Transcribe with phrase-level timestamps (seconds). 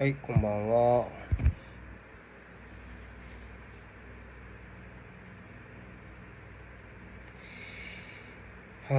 [0.00, 1.00] はい、こんばんは。
[1.00, 1.08] は
[8.88, 8.94] あ。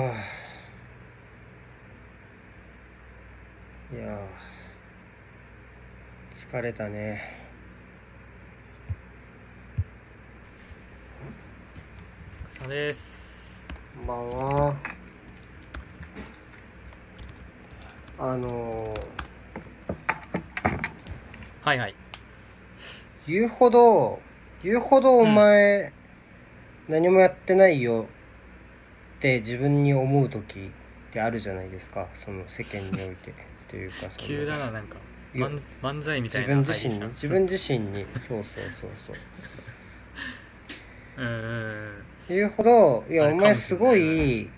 [3.92, 7.20] いやー疲れたね。
[12.52, 13.66] お疲れ様です
[13.98, 14.76] こんばんは。
[18.20, 19.21] あのー、
[21.62, 21.96] はいはい。
[23.28, 24.20] 言うほど、
[24.64, 25.94] 言うほどお前、
[26.90, 28.08] 何もやってないよ
[29.18, 30.72] って自分に思う時
[31.10, 32.08] ってあるじゃないですか。
[32.26, 33.34] その世間において。
[33.70, 34.98] というかその急だななんか。
[35.34, 37.08] 漫漫才みた自いな分自身に入りした。
[37.08, 38.06] 自分自身に。
[38.28, 39.16] そうそうそうそう。
[41.24, 42.04] うんうんうん。
[42.28, 44.50] 言うほどいやあれお前かもしれないすごい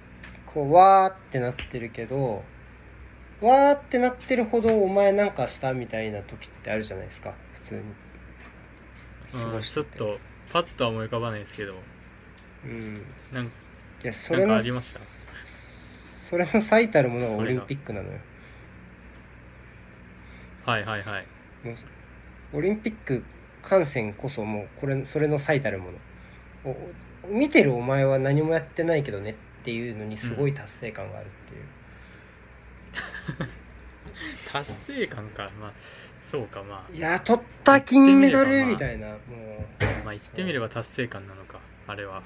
[0.46, 2.44] こうわーってなってるけど
[3.42, 7.34] わーってなってるほどお前なんかしたみたいな時ってあるじゃないですか。
[7.64, 7.82] 普通に。
[9.32, 10.20] 過うんごしてちょってと
[10.52, 11.76] パッとは思い浮かばないですけど。
[12.66, 13.02] うん。
[13.34, 13.50] なんい
[14.04, 15.00] やそれのかありました？
[16.30, 18.20] それの最たるものがオリンピックなのよ。
[20.66, 21.26] はいはいはい。
[22.54, 23.24] オリンピック
[23.62, 25.98] 観戦こそもうこれそれの最たるもの。
[26.66, 31.64] お見てるお前は何もやってないけどねっていうのにすごい達成感があるっていう、
[34.52, 35.50] 達成感か。
[35.60, 35.74] まあ
[36.22, 39.18] そうかまいや取った金メダルみたいなもう
[39.84, 42.22] あまあ言ってみれば達成感なのかあれは。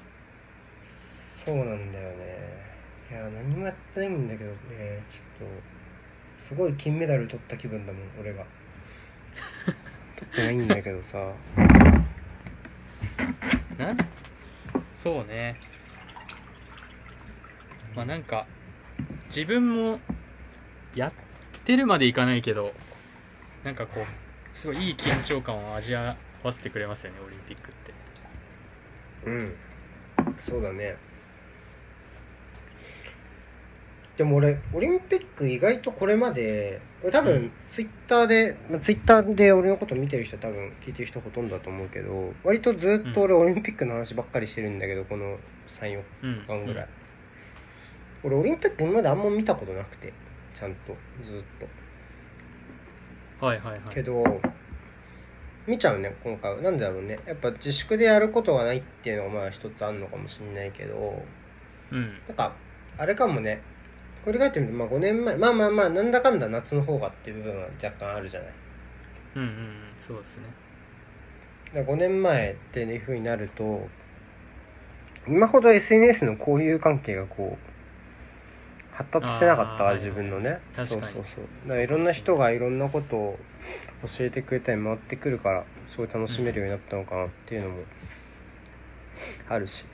[1.44, 2.68] そうなんだよね。
[3.10, 4.56] いや何もやってないんだけどね。
[5.38, 5.54] ちょっと
[6.48, 8.44] すごい金メダル取った気分だもん俺が。
[10.16, 11.32] 取ってないんだけどさ。
[13.78, 13.98] なん？
[14.94, 15.58] そうね。
[17.94, 18.46] まあなんか
[19.26, 20.00] 自分も
[20.98, 21.12] やっ
[21.64, 22.72] てるまでいかないけど
[23.64, 24.04] なんかこう
[24.56, 27.94] すごいいい緊張感を味わわせてくれますよねオリンピックって。
[29.26, 29.54] うん。
[30.48, 30.96] そうだね。
[34.16, 37.52] でも俺オリンピック意外とこれまで俺多分うん。
[37.72, 45.38] ツイッターで、まあ、ツイッターで俺のこと見てる人多分聞いてる人ほとんどだと思うけど割とずっと俺オリンピックの話ばっかりしてるんだけどこの
[45.80, 46.44] 34うん。
[46.48, 46.88] 間ぐらい、
[48.24, 50.12] 俺オリンピック今まであんま見たことなくて
[50.58, 51.42] ちゃんとずっ
[53.40, 53.46] と。
[53.46, 53.94] はいはいはい。
[53.94, 54.24] けど
[55.66, 56.62] 見ちゃうね今回は。
[56.62, 57.18] なんでだろうね。
[57.26, 61.22] やっぱ自粛でやることがないっていうのがまあ一つあるのかもしれないけど。
[61.92, 62.18] うん。
[62.26, 62.52] なんか
[62.96, 63.62] あれかもね。
[64.24, 68.52] 振り返ってみるとまあ5年前まあまあまあなんだかんだ夏の方がっていう部分は若干あるじゃない。
[69.36, 69.54] うんうんうん。
[69.98, 70.44] そうですね。
[71.74, 73.86] だ5年前っていうふうになると
[75.26, 77.77] 今ほど SNS の交友関係がこう
[78.98, 80.60] 発達してなかった自分のね。
[80.74, 81.68] 確かにそうそうそう。
[81.68, 83.38] だからいろんな人がいろんなことを
[84.18, 87.82] 教えてくれたり回ってくるからすごい楽しめるようになったのかなっていうのも
[89.48, 89.84] あるし、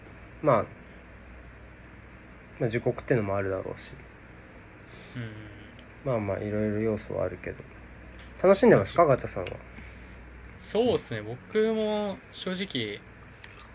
[0.43, 0.65] まあ、ま
[2.63, 3.93] あ自国っていうのもあるだろうし。
[5.17, 5.23] うん。
[5.23, 5.29] うん
[6.05, 7.63] まあまあいろいろ要素はあるけど。
[8.43, 9.07] 楽しんでますか？
[9.07, 9.51] ガチャさんは。
[10.59, 11.23] そうですね。
[11.23, 13.01] 僕も正直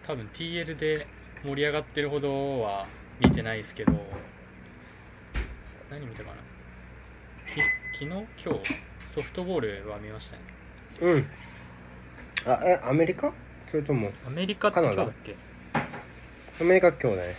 [0.06, 1.08] 多分 TL で
[1.44, 2.88] 盛り上がってるほどは
[3.20, 3.94] 見てないですけど
[5.90, 6.36] 何見たかな？
[7.52, 7.56] き
[7.98, 8.06] 昨日？
[8.06, 8.26] 今
[8.64, 8.76] 日？
[9.08, 10.44] ソフトボールは見ましたね。
[11.02, 11.28] うん。
[12.46, 13.34] あえアメリカ？
[13.72, 15.36] それともアメリカって今日だっけ？
[16.62, 17.36] アメリカ今日だね。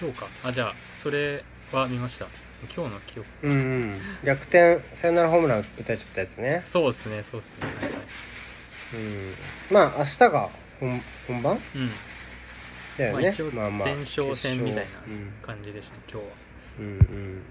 [0.00, 0.26] 今日か。
[0.42, 2.26] あじゃあそれは見ました。
[2.74, 3.28] 今日の記憶。
[3.42, 4.00] うんうん。
[4.24, 6.56] 逆転サヨナラホームラン打たれちゃったやつね。
[6.56, 7.66] そうですねそうですね。
[7.66, 7.92] はいはい
[8.94, 9.34] うん。
[9.70, 11.60] まあ明日が本本番？
[11.74, 11.90] うん。
[12.96, 14.90] だよね、まあ一応前哨戦みたいな
[15.46, 16.32] 感じでしたね今日は。
[16.78, 17.42] うん、うんうん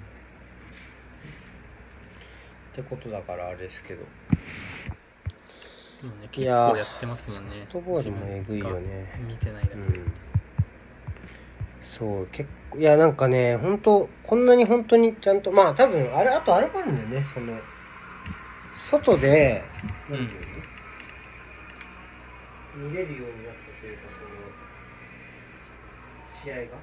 [2.71, 4.01] ってことだからあれですけど。
[4.01, 4.07] も
[6.17, 7.67] うね結構やってますもんね。
[7.71, 9.21] ソフトボールもえぐいよね。
[9.27, 10.13] 見てないだけで、うん。
[11.83, 17.25] そう結構いやなんかね本当こんなに本当にちゃんとまあ多分あれあとあれがあるんだよね。
[17.33, 17.53] その
[18.89, 19.63] 外で
[20.09, 20.29] うん
[22.89, 24.03] 見れるようになったというか
[26.43, 26.77] その試合が？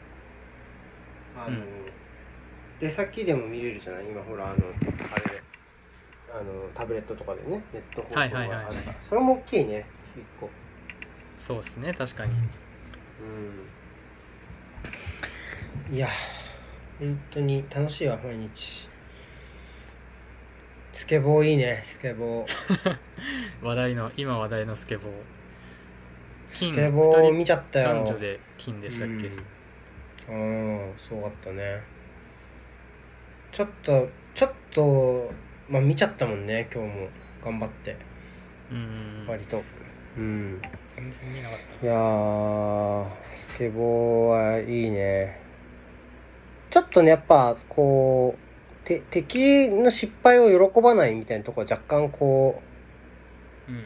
[1.46, 1.64] あの、うん。
[2.78, 4.04] 出先でも見れるじゃない？
[4.04, 4.56] 今ほらあの
[6.78, 8.66] タブレットとかでねネット放送があるから、はいはい。
[8.66, 9.84] はいはいそれも大きいね
[10.16, 10.48] 一個。
[11.36, 12.32] そうですね確かに。
[15.90, 15.94] うん。
[15.96, 16.08] いや
[17.00, 18.88] 本当に楽しいわ毎日。
[20.94, 22.98] スケボーいいねスケボー。
[23.60, 25.12] 話題の今話題のスケボー。
[26.52, 27.88] 金スケボー2見ちゃったよ。
[27.88, 31.82] 人男女で金でしたっけ、うん、うんすごかったね。
[33.50, 35.32] ちょっとちょっと
[35.68, 37.08] まあ見ちゃったもんね今日も。
[37.44, 37.96] 頑張って。
[38.72, 39.26] うん。
[39.28, 39.62] 割と。
[40.16, 40.60] うん。
[40.84, 43.06] 全然見なかったいやー
[43.54, 45.40] スケボーはいいね。
[46.70, 48.36] ちょっとねやっぱこ
[48.84, 52.60] うて敵の失敗を喜ばないみたいなところは若干こ
[53.68, 53.74] うん。
[53.76, 53.82] う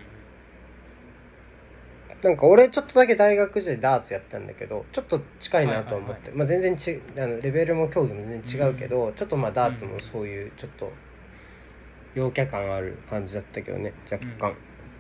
[2.23, 10.93] なんか俺ちょっとだけ大学時代ダーツやったんだけどちょっと近いなと思って、まあ全然ちあのレベルも競技も全然違うけど、ちょっとまあダーツもそういうちょっと
[12.14, 14.55] 陽キャ感ある感じだったけどね若干、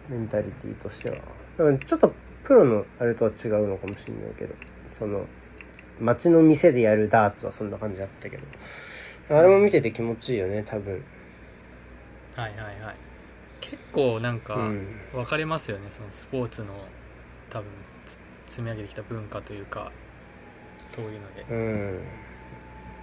[0.08, 1.16] メンタリティとしては。
[1.16, 2.12] だからちょっと
[2.44, 4.54] プロのあれとは違うのかもしれないけど
[4.98, 5.26] その
[6.00, 8.42] 街の店でやるダーツはそんな感じだったけど。
[9.30, 11.02] あれも見てて気持ちいいよね多分。
[12.34, 12.96] はいはいはい。
[13.60, 14.86] 結構なんかうん。
[15.12, 16.74] 分かれますよねそのスポーツの
[17.48, 17.68] 多分
[18.04, 19.92] つ積み上げてきた文化というか
[20.86, 21.46] そういうので。
[21.48, 22.00] うん。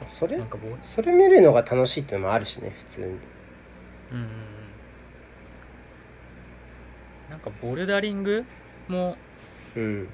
[0.07, 3.17] それなんかボそれ見るのが楽しいっていうのもあるしね普通に
[4.11, 4.29] うんうんうん。
[7.29, 8.45] なんかボルダリング
[8.88, 9.17] も
[9.75, 10.07] うん。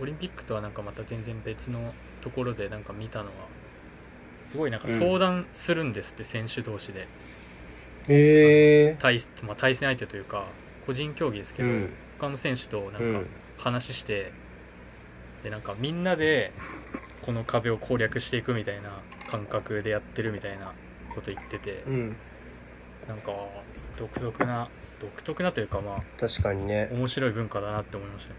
[0.00, 3.32] オリンピックとはなんかまた全然別のところでなんか見たのは
[4.46, 4.94] すごいなんかうん。
[4.98, 7.08] 相談するんですって、選手同士で。
[8.08, 10.44] へえ対,、まあ、対戦相手というか
[10.84, 11.90] 個人競技ですけど、うん。
[12.18, 13.26] 他の選手となかうんん。
[13.56, 14.32] 話して、
[15.42, 16.52] でなんかみんなで
[17.22, 20.72] この壁を攻略していくみたいな感覚でやってるみたいな
[21.14, 22.16] こと言ってて、うん
[23.08, 23.32] なんか
[23.96, 24.68] 独特な
[25.00, 26.88] 独特なというかまあ確かにね。
[26.92, 28.36] 面白い文化だなって思いましたね。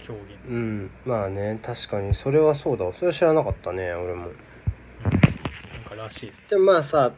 [0.00, 0.90] 競技のうん。
[1.04, 2.92] まあね確かにそれはそうだわ。
[2.94, 4.26] それは知らなかったね俺も。
[4.26, 6.50] なんからしいです。
[6.50, 7.12] でもまあさ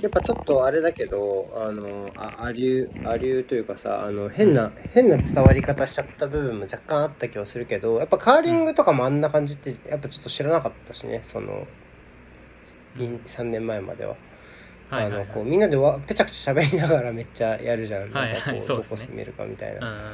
[0.00, 11.66] やっぱちょっとあれだけどあのあアリューアリューというかさあの変な変な伝わり方しちゃった部分も若干あった気はするけどやっぱカーリングとかもあんな感じってやっぱちょっと知らなかったしねその
[12.96, 13.20] うん。
[13.26, 14.16] 3年前までは。
[14.90, 15.22] はいはいはい。
[15.22, 18.00] あのこうみんなでわぺちゃくちゃ喋りながらめっちゃやるじゃん。
[18.02, 19.00] はいはいなんかこうそうですね。
[19.00, 19.86] どこ攻めるかみたいな。
[19.86, 20.12] うん。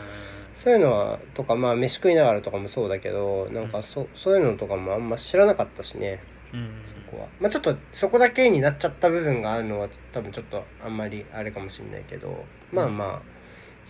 [0.55, 6.23] そういうのはとかまあ飯食いながらとかもそうだけどなんかそ,、そういうのとかもあんま知らなかったしね。
[6.53, 6.61] うん。
[6.61, 6.67] うん
[7.11, 7.29] ここは。
[7.41, 13.35] まあちょっとそこだけになっちゃった部分があるのは多分ちょっとあんまりあれかもしれないけどまあまあ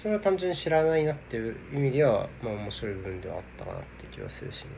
[0.03, 4.71] それは単純に知らないなっていう意味ではまあ面白い部分ではあったかなっていう気はするしね。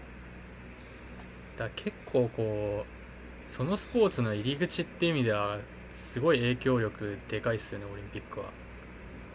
[1.56, 5.58] だから結構こうそのスポーツの入り口っていう意味では
[5.96, 8.46] すごい影響力でかいっすよねオリンピックは。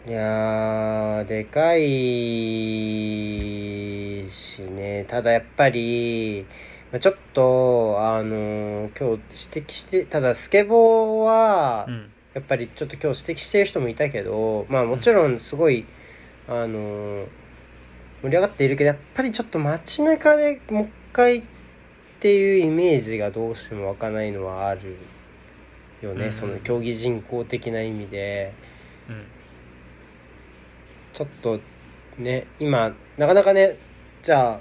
[0.06, 1.80] いやーでかい
[4.30, 5.04] しね。
[5.08, 6.46] ただやっぱり
[6.92, 9.22] まあちょっとあの今日
[9.54, 12.12] 指摘してただスケボーは、うん。
[12.32, 15.84] やっぱりちょっと今日指摘してる人もいたけどまあもちろんすごい、
[16.48, 17.26] あの
[18.22, 21.42] 盛り上がっているけどやっぱりちょっと街中でもう一回っ
[22.20, 24.96] ていうイメージがどうしても湧かないのはある
[26.06, 28.52] よね、うんその競技人口的な意味で。
[29.08, 29.24] うん。
[31.12, 31.60] ちょっと
[32.18, 33.76] ね今なかなかね
[34.22, 34.60] じゃあ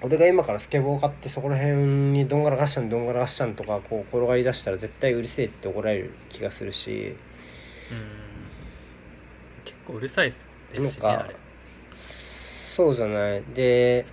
[0.00, 1.74] 俺が今からスケボー買ってそこら辺
[2.12, 7.14] にどんがらがっしゃんどんがらがっしゃんとかこう転がり出したら絶対うるせえって怒られる気がするし。
[7.90, 8.22] うん。
[9.64, 11.36] 結構うるさいっすですしねあれ。
[12.74, 13.42] そうじゃない？
[13.54, 14.04] で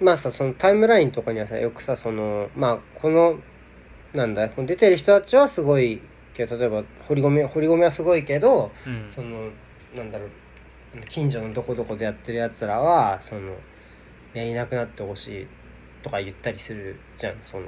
[0.00, 3.38] まあさそのタイムラインとかにはさよくさそのまあこの
[4.14, 6.00] なんだ出てる人たちはすごい
[6.34, 9.10] けど例えば堀米堀米はすごいけどうん。
[9.12, 9.50] その
[9.94, 10.30] なんだろう
[11.08, 13.52] 近所のどこどこでやってるやつらはその
[14.34, 15.46] いやいなくなってほしい
[16.02, 17.36] とか言ったりするじゃん。
[17.42, 17.66] その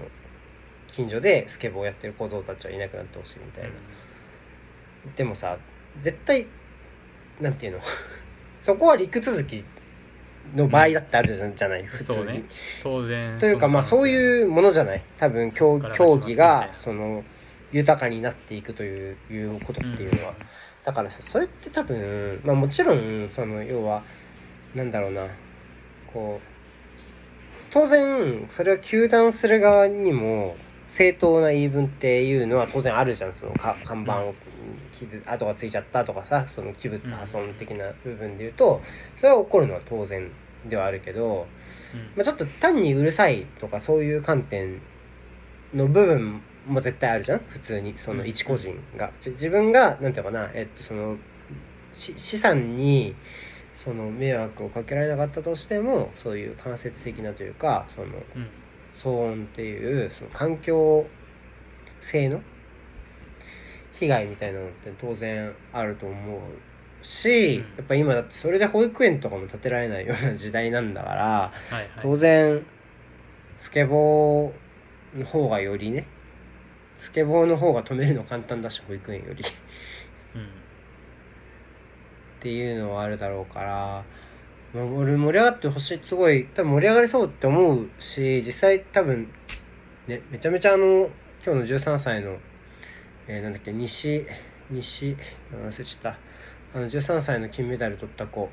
[0.88, 3.70] 近所でスケボーやってる小僧たちはいなくなってほしいみたいな、
[5.16, 5.58] でもさ
[6.00, 6.46] 絶対
[7.40, 7.80] なんていうの？
[8.62, 9.64] そこは陸続き
[10.54, 12.44] の場合だってあるじゃない普通に、ね。
[12.82, 15.02] 当然というかまあそうういうものじゃない。
[15.18, 17.24] 多分競競技がなその
[17.72, 20.34] 豊かになっていくといういうことっていうのは、
[20.84, 24.02] だからさそれって多分まあもちろんその要は
[24.74, 25.26] なんだろうな。
[26.12, 26.56] こう
[27.70, 30.56] 当然それを糾弾する側にも
[30.88, 33.34] 正当な言い分っていうのは当然あるじゃん。
[33.34, 34.34] そのか看板を
[34.92, 38.80] 傷跡がついちゃったとかさその器物破損的な部分で言うと
[39.16, 40.30] それは起こるのは当然
[40.68, 41.46] ではあるけど、
[41.94, 42.00] うん。
[42.16, 44.80] まあ、ちょっと単にうるさいとかそういう観点
[45.74, 47.38] の部分も絶対あるじゃん。
[47.48, 50.50] 普通にその一個人が、じ自分がなんていうのかな。
[50.54, 51.16] えっとその
[51.94, 53.14] し資産に
[53.74, 58.48] その迷惑をかけられなかったとしてもそういう間接的なというかそのうん
[58.96, 61.06] 騒音っていうその環境
[62.00, 62.40] 性の
[63.92, 67.76] 被害みたいなのって当然あると思うし、うん。
[67.76, 71.88] やっぱ今だってそれで保育園とかも建てられないような時代なんだからはいはい。
[72.02, 72.64] 当然
[73.58, 76.06] スケボーの方がよりね
[77.00, 79.44] スケボーの方が止めるの簡単だし保育園より。
[80.34, 80.42] うん。
[80.42, 80.46] っ
[82.40, 84.04] ていうのはあるだろうから、まあ、
[84.84, 89.28] 俺盛り上がってほしいすごい多分盛り上がりそうって思うし実際多分
[90.06, 91.08] ねめちゃめちゃあの
[91.44, 92.36] 今日の13歳の、
[93.28, 94.26] えーなんだっけ西
[94.70, 95.16] 西
[95.52, 96.18] 忘れちゃった。
[96.74, 98.50] あの13歳の金メダル取った子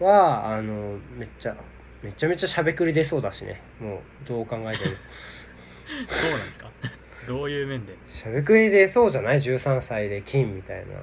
[0.00, 0.06] うん。
[0.06, 1.54] はあのめっちゃ
[2.02, 3.60] めちゃめちゃしゃべくり出そうだしね。
[3.80, 4.72] もうどう考えても。
[6.08, 6.70] そうなんですか？
[7.28, 7.94] どういう面で？
[8.08, 10.94] しゃべくり出そうじゃない？13歳で金みたいな。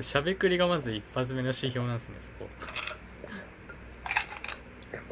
[0.00, 2.48] しゃべくりがまず一発目の指標なんですねそこ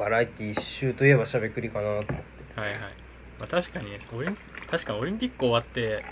[0.01, 2.13] バラエティー一周といえばしゃべくりかなと思って。
[2.59, 2.79] はいはい、
[3.37, 6.03] まあ、確かにねオリン確かにオリンピック終わって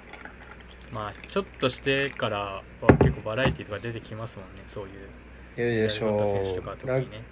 [0.92, 2.64] まあちょっとしてからは
[3.00, 4.62] 結構バラエティとか出てきますもんね。
[4.68, 4.92] そういう
[5.56, 7.24] 出る選手とか特にね。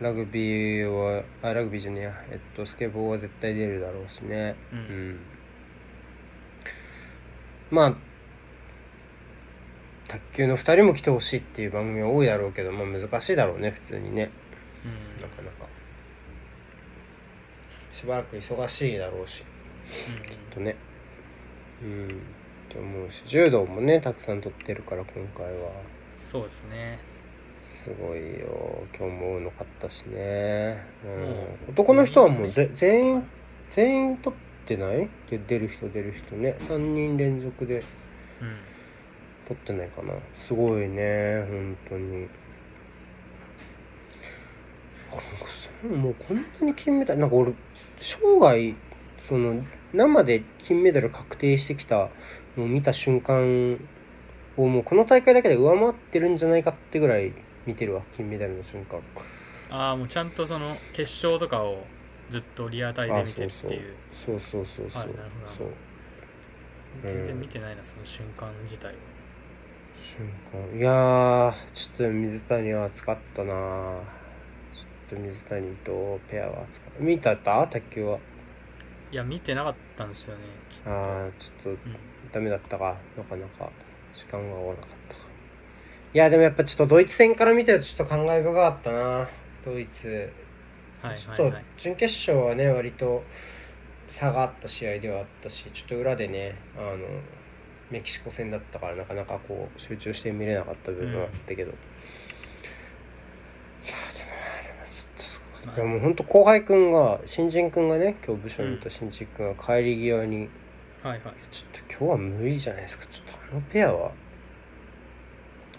[0.00, 4.56] ラグビーはあラグビーじゃねえやえっとスケボーは絶対出るだろうしね。
[4.72, 5.20] うん。
[7.70, 7.96] まあ
[10.08, 14.30] 卓球の2人も来てほしいっていう番組は多いだろうけどまあ難しいだろうね普通にね
[14.84, 15.22] うん。
[15.22, 15.66] なかなか。
[17.98, 19.42] しばらく忙しいだろうし。
[20.28, 20.54] うん。
[20.54, 20.76] とね。
[21.82, 22.08] うん。
[22.08, 22.10] っ
[22.68, 23.22] て思うし。
[23.26, 25.70] 柔道もねたくさん取ってるから今回は。
[26.16, 26.98] そうですね。
[27.84, 28.86] すごいよ。
[28.96, 33.22] 今日も多かったしね、う、うん男の人はもうぜ全員
[33.72, 35.08] 全員取ってない？
[35.30, 36.56] で出る人出る人ね。
[36.60, 37.82] 3人連続で
[38.40, 38.56] うん。
[39.48, 40.14] 取ってないかな。
[40.46, 42.28] すごいね本当に
[45.84, 47.52] もうこんなに金メダルなんか俺
[48.00, 48.74] 生涯
[49.28, 52.08] その生で金メダル確定してきた
[52.56, 53.78] のを見た瞬間
[54.56, 57.32] をもうこの大会だけで上回ってるんじゃないかってぐらい
[57.66, 59.00] 見てるわ金メダルの瞬間。
[59.70, 61.84] ああもうちゃんとその決勝とかを
[62.28, 63.94] ずっとリアタイで見てるっていう。
[64.24, 65.02] そうそうそうそう。
[65.02, 65.54] はいなるほど。
[65.58, 65.68] そう。
[67.06, 68.94] 全然見てないなその瞬間自体を
[70.16, 70.78] 瞬間。
[70.78, 74.00] いやーちょっと水谷は熱かったな
[75.14, 77.66] と水谷とペアは熱かった見たった？
[77.68, 78.18] 卓球は。
[79.12, 80.42] いや見てなかったんですよね。
[80.70, 81.78] ちょっとああちょっとうん
[82.32, 82.96] ダメだったか。
[83.16, 83.70] なかなか
[84.12, 85.20] 時間が合わなかったか。
[86.12, 89.28] いやでもやっぱちょっとドイツ戦から見てるとちょっと感慨深かったな。
[89.64, 90.32] ドイツ。
[91.02, 93.22] はいちょっと準決勝はね割と
[94.10, 96.96] 差があった試合ではあったしちょっと裏でねあの
[97.90, 101.74] メキシコ戦だったからなかなかこう集中して見れなかった部分はあったけど、いやでも
[103.84, 105.78] あれはちょっとすごい。
[105.78, 110.48] やもう本当後輩くんが新人くんがね今日部署にいた新人くんが帰り際に、はい
[111.12, 111.20] はい。
[111.20, 113.04] ちょっと今日は無理じゃないですか。
[113.06, 114.12] ちょっとあのペアは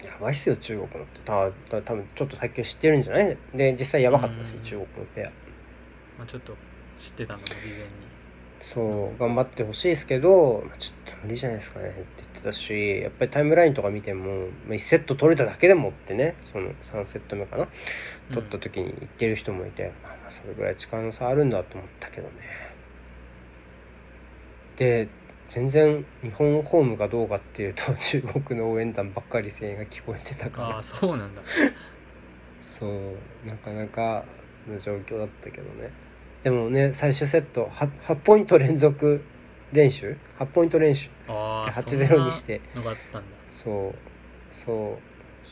[0.03, 1.19] やばいっすよ中国のって。
[1.21, 3.37] たた多分ちょっと卓球知ってるんじゃない？
[3.53, 4.63] で実際やばかったしうん。
[4.63, 5.29] 中国のペア。
[6.17, 6.55] まあちょっと
[6.97, 7.75] 知ってたのも事前に。
[8.73, 8.81] そ
[9.15, 17.67] う頑張ってほしいですけど、まあ、ちょっと無理じゃないですかねって言ってたしやっぱりタイムラインとか見ても、まあ、1セット取れただけでもってねその3セット目かな
[18.33, 22.33] 取った時に言ってる人もいて、まあまあそれぐらい力の差あるんだと思ったけどね。
[24.77, 25.07] で
[25.49, 30.67] 全然日本ホームがどうかっていうと 中国の応援団ばっかり声援が聞こえてたから。
[30.69, 31.41] ああそうなんだ。
[32.63, 34.25] そうなかなか
[34.67, 35.91] の状況だったけどね。
[36.43, 39.23] でもね最終セット 8, 8ポイント連続
[39.71, 41.09] 練習？8ポイント練習。
[41.27, 42.61] ああ8-0にして。
[42.73, 43.27] のがあったんだ。
[43.51, 43.95] そう。
[44.53, 44.99] そ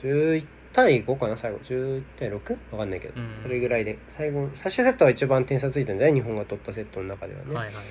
[0.02, 0.06] う。
[0.06, 1.60] 11対5かな最後。
[1.60, 2.58] 11対 6?
[2.72, 3.30] わかんないけど、うん。
[3.44, 3.98] それぐらいで。
[4.18, 6.14] 最後最終セットは一番点差ついたんじゃない？
[6.14, 7.86] 日本が取ったセットの中ではね、はいはいはい。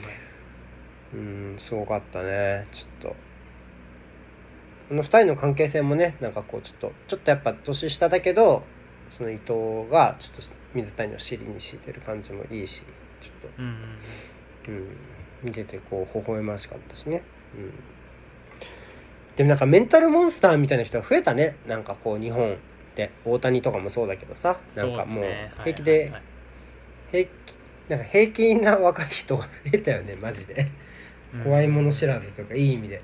[1.14, 2.66] うんすごかったね。
[2.72, 3.16] ちょっと。
[4.88, 8.62] この2人の関係性もねなんかこうちょっとちょっとやっぱ年下だけど
[9.16, 10.42] その伊藤がちょっと
[10.74, 12.82] 水谷を尻に敷いてる感じもいいし
[13.22, 13.74] ちょっうんうん
[14.66, 14.96] と、うん、
[15.44, 17.22] 見ててこう微笑ましかったしね、
[17.56, 17.72] うん、
[19.36, 21.56] でもなんかメンタルモンスターみたいな人が増えたね。
[21.66, 22.58] なんかこう日本
[22.92, 25.24] って大谷とかもそうだけどさなんかもう
[25.64, 26.12] 平気で
[27.10, 27.30] 平気
[27.88, 30.66] なんか平気な若い人が増えたよねマジで。
[31.34, 31.44] うん。
[31.44, 33.02] 怖いもの知らずとかいい意味で。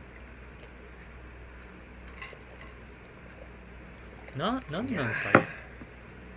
[4.37, 5.47] ななんなんですかね。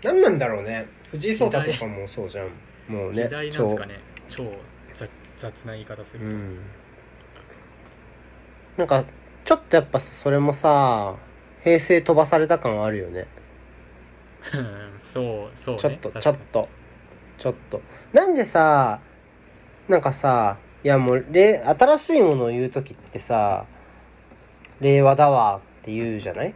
[0.03, 0.88] 何なんだろうね。
[1.12, 2.48] 藤井聡太とかもそうじゃん。
[2.93, 4.00] もうね時代なんですかね。
[4.27, 4.51] 超。
[4.93, 6.60] 雑雑な言い方すると、うん。
[8.77, 9.05] なんか
[9.46, 11.15] ちょっとやっぱそれもさ
[11.63, 13.27] 平成飛ばされた感あるよね。
[13.36, 13.40] うん
[15.03, 15.81] そうそうね。
[15.81, 16.69] ちょっとちょっと。
[17.38, 17.81] ちょっと。
[18.13, 19.00] なんでさ
[19.88, 23.65] なんかさいやもうれ新しいものを言う時ってさ
[24.79, 26.53] 令和だわって言うじゃない？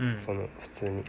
[0.00, 0.22] うん。
[0.24, 1.04] その普通に。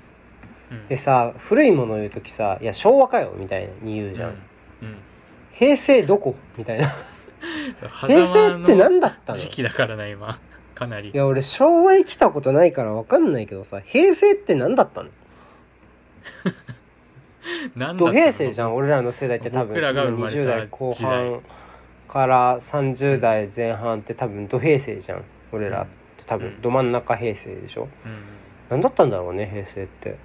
[0.72, 0.88] うん。
[0.88, 4.36] でさ古いものを言う時さ「いや昭和かよ」みたいに言うじゃん、うん。
[4.36, 4.98] うん。
[5.54, 6.36] 平成どこ？
[6.58, 6.94] みたいな。
[7.80, 9.38] 狭平成間って何のだったの？
[9.38, 10.40] 時期だからな今。
[10.76, 11.10] かなり。
[11.10, 15.10] いや俺昭和生きたことないから分かんないけどさ平成って何だったの？
[15.10, 15.23] 土
[17.76, 18.12] なんだったの？
[18.14, 19.68] 平成じゃん俺らの世代って多分。
[19.70, 20.68] 僕らが生まれた20代。
[20.70, 21.42] 後半
[22.08, 25.24] から30代前半って多分土平成じゃん。
[25.52, 25.86] 俺らっ
[26.18, 26.42] て多うん。
[26.42, 27.88] 分ど真ん中平成でしょ？
[28.06, 28.22] うん。
[28.70, 30.16] 何だったんだろうね平成って。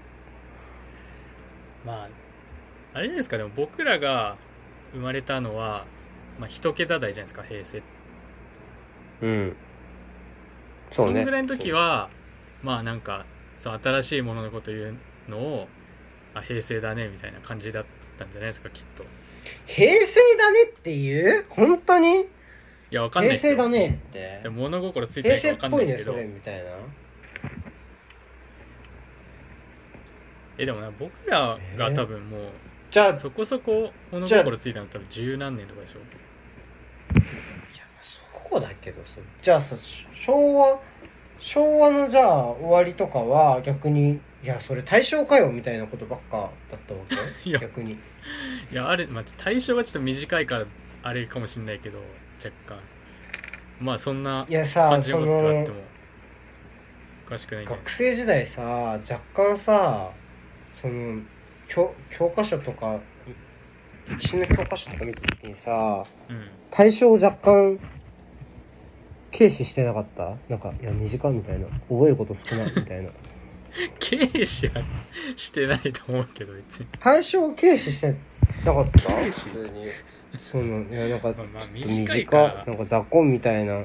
[1.84, 2.08] まあ
[2.94, 3.36] あれじゃないですか。
[3.38, 4.36] でも僕らが
[4.92, 5.84] 生まれたのは
[6.38, 7.82] まあ一桁台じゃないですか平成
[9.22, 9.56] うん。
[10.92, 11.22] そそうね。
[11.22, 12.08] んぐらいの時は
[12.62, 13.24] まあなんか
[13.58, 14.94] そう新しいもののこと言う
[15.28, 15.68] のを
[16.38, 17.84] あ平成だねみたいな感じだっ
[18.18, 19.02] たんじゃないですかきっと。
[19.02, 19.06] い
[19.66, 21.44] 平成だねっていう？
[21.48, 22.26] 本当に？
[22.90, 23.52] やわかんないですよ。
[23.54, 24.48] 平成だねって。
[24.48, 26.16] 物心ついてな平いかわかんないですけど。
[26.16, 26.70] れみたいな。
[30.58, 32.40] えでもな僕らが多分もう
[32.90, 35.98] じゃあそこそこ物心ついたの多分十何年とかでしょ。
[38.50, 39.20] そうだけどさ。
[39.40, 39.76] じゃあさ
[40.12, 40.78] 昭和
[41.38, 47.16] 昭和のじゃあ終わりとかは逆にいやそれ大正かよみたいなことばっかだったわけ？
[47.50, 47.58] いや。
[47.58, 47.92] 逆に。
[47.92, 47.98] い
[48.72, 50.66] やあれ、まあ、対象がちょっと短いから
[51.02, 51.98] あれかもしんないけど
[52.44, 52.78] 若干。
[53.80, 55.76] まあそんな感じのことがあっても
[57.26, 57.84] おかしくないんじゃない？
[57.84, 60.10] 学生時代さ若干さ
[60.80, 61.20] その
[61.68, 62.98] 教教科書とか
[64.08, 66.48] 歴史の教科書とか見た時にさかうん。
[66.70, 67.78] 対象若干
[69.36, 70.36] 軽視してなかった？
[70.48, 71.66] なんかいや短いみたいな。
[71.88, 73.10] 覚えること少ないみたいな
[74.00, 74.80] 軽視は
[75.36, 76.86] してないと思うけど別に。
[76.98, 78.14] 対象軽視して
[78.64, 79.02] なかった？
[79.12, 79.48] 軽視？
[79.50, 79.86] 普通に。
[80.50, 82.36] そのいやなんかまあ短いか。
[82.36, 83.84] らなんか雑魚みたいな。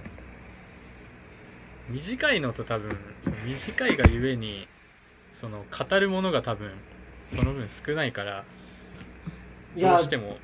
[1.90, 4.68] 短いのと多分その短いがゆえに
[5.32, 6.72] その語るものが多分
[7.28, 8.46] その分少ないから
[9.76, 10.38] どうしても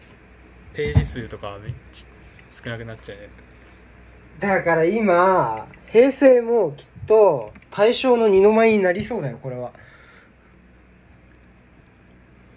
[0.74, 2.08] ページ数とかはめっちゃ
[2.52, 3.44] 少なくなっちゃうじゃないですか。
[4.40, 9.72] だから今平成もきっと対象の二の舞になりそうだよこれは。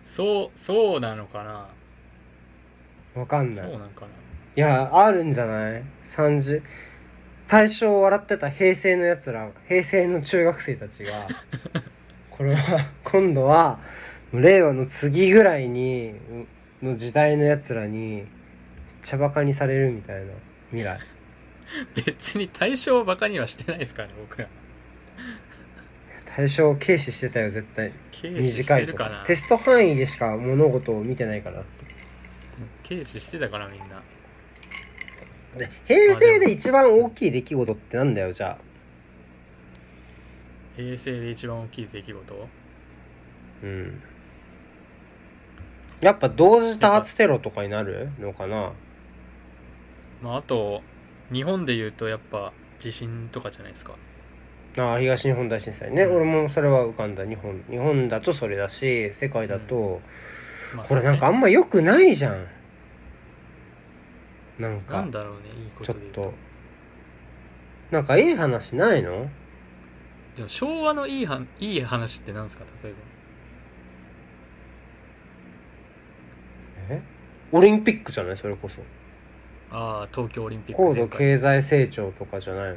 [0.04, 1.68] そうそうなのかな？
[3.20, 3.66] わかんない。
[3.66, 4.08] そうなんかな？
[4.54, 6.62] いやあるんじゃない？30
[7.48, 11.28] 対象を笑ってた平成のやつら平成の中学生たちが
[12.30, 13.78] これは今度は
[14.32, 16.14] 令和の次ぐらいに
[16.82, 18.24] の時代のやつらにめっ
[19.02, 20.32] ちゃバカにされるみたいな
[20.70, 20.98] 未来。
[22.06, 24.48] 別に対象をバカにはしてないですからね僕ら
[26.34, 27.92] 対象を軽視してたよ絶対。
[28.20, 29.08] 軽視し短いるか。
[29.08, 31.62] なテスト範囲でしか物事を見てないから
[32.88, 34.02] 軽視してたからみんな。
[35.58, 38.58] で平成で一番大きい出来事ってなんだよじゃあ。
[40.74, 42.48] 平成で一番大きい出来事？
[43.62, 44.02] うん。
[46.00, 48.72] やっぱ同時多発テロとかになるのかな？
[50.22, 50.80] まああと
[51.30, 53.96] 日本で言うとやっぱ地震とかじゃないですか
[54.78, 56.16] ああ東日本大震災ね、うん。
[56.16, 57.26] 俺もそれは浮かんだ。
[57.26, 60.00] 日本日本だとそれだし世界だと、
[60.74, 62.46] まあこれなんかあんま良くないじゃん。
[64.58, 66.22] なんねかなんだろうねいいこちょっとで言うと。
[66.22, 66.34] と。
[67.90, 69.28] なんかいい話ないの？
[70.36, 72.64] でも昭和のいいはいい話って何ですか？
[72.82, 72.92] 例え
[76.88, 76.96] ば。
[76.96, 77.02] え？
[77.52, 78.38] オリンピックじゃない？
[78.38, 78.76] それこそ。
[79.70, 82.76] ああ東京オリンピック高度経済成長とかじゃないの？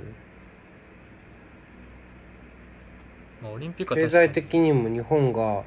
[3.41, 5.63] まあ、オリンピックは経済的にも日本がや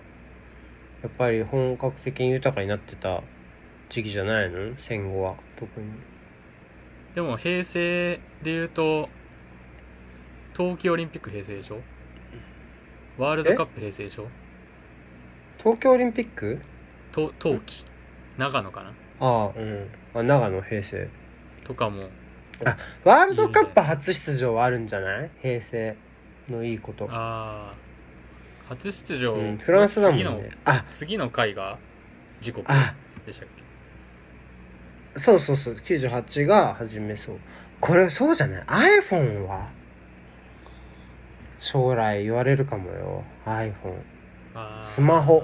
[1.06, 3.22] っぱり本格的に豊かになってた
[3.88, 4.74] 時期じゃないの？
[4.78, 5.36] 戦後は。
[5.58, 5.86] 特に。
[7.14, 9.08] でも平成で言うと
[10.54, 11.80] 冬季オリンピック平成でしょ？
[13.16, 14.28] ワールドカップ平成でしょ？
[15.58, 16.60] 東京オリンピック？
[17.12, 17.84] と冬季。
[18.36, 18.92] 長野かな？
[19.20, 19.88] ああうん。
[20.14, 21.08] あ長野平成。
[21.64, 22.08] とかも。
[23.04, 25.30] ワールドカップ初出場はあるんじゃない？
[25.40, 25.96] 平成
[26.48, 27.74] のいいこと、ああ
[28.68, 30.84] 初出場、うん、フランスだもん次のねあ。
[30.90, 31.78] 次の回が
[32.40, 32.94] 時刻あ。
[33.24, 33.48] でしたっ
[35.14, 35.20] け？
[35.20, 35.74] そうそうそう。
[35.74, 37.38] 98が始めそう。
[37.80, 39.68] これそうじゃない？iPhone は？
[41.60, 43.24] 将来言われるかもよ。
[43.46, 43.72] iPhone
[44.84, 45.42] スマホ。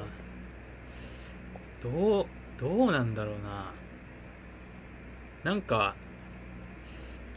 [1.82, 2.26] どう
[2.58, 3.72] どうなんだろうな。
[5.42, 5.96] なんか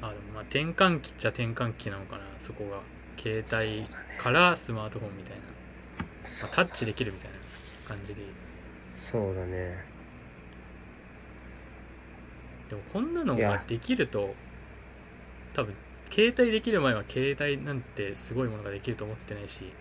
[0.01, 2.81] あでもまあ転換期っちゃ転換期なのかなそこが
[3.17, 5.41] 携帯からスマートフォンみたいな、
[6.43, 7.37] まあ、タッチできるみたいな
[7.87, 8.21] 感じで。
[9.11, 9.97] そうだね。
[12.69, 14.35] でもこんなのができると
[15.53, 15.73] 多分
[16.09, 19.73] 携帯できる前は携帯なんてすごいものができると思ってないし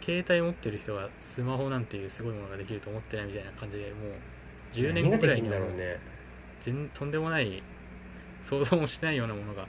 [0.00, 3.94] 携帯持ってる人がスマホなんていうすごいものができると思ってないみたいな感じでもう
[4.72, 5.58] 10年後ぐらいには
[6.60, 7.62] 全とんでもない
[8.42, 9.66] 想像もしないようなものが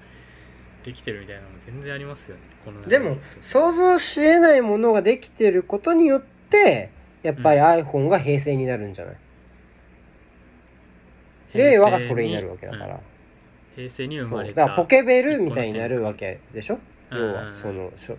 [0.84, 2.44] できてるみたいなのも全然ありますよね。
[2.66, 6.90] このでも想像しえないものができてることによって
[7.24, 9.18] やっぱり iPhone が平成になるんじゃない、
[11.54, 13.02] 令和がそれになるわけだから、うん。
[13.76, 16.80] 平成に生まれただからポケベルみたいになるわけでしょ？
[17.12, 17.20] うん。
[17.20, 18.18] 要はそのしょ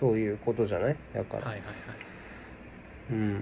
[0.00, 0.96] そういうことじゃない？
[1.14, 1.66] だから、はいはいはい。
[3.10, 3.32] うん。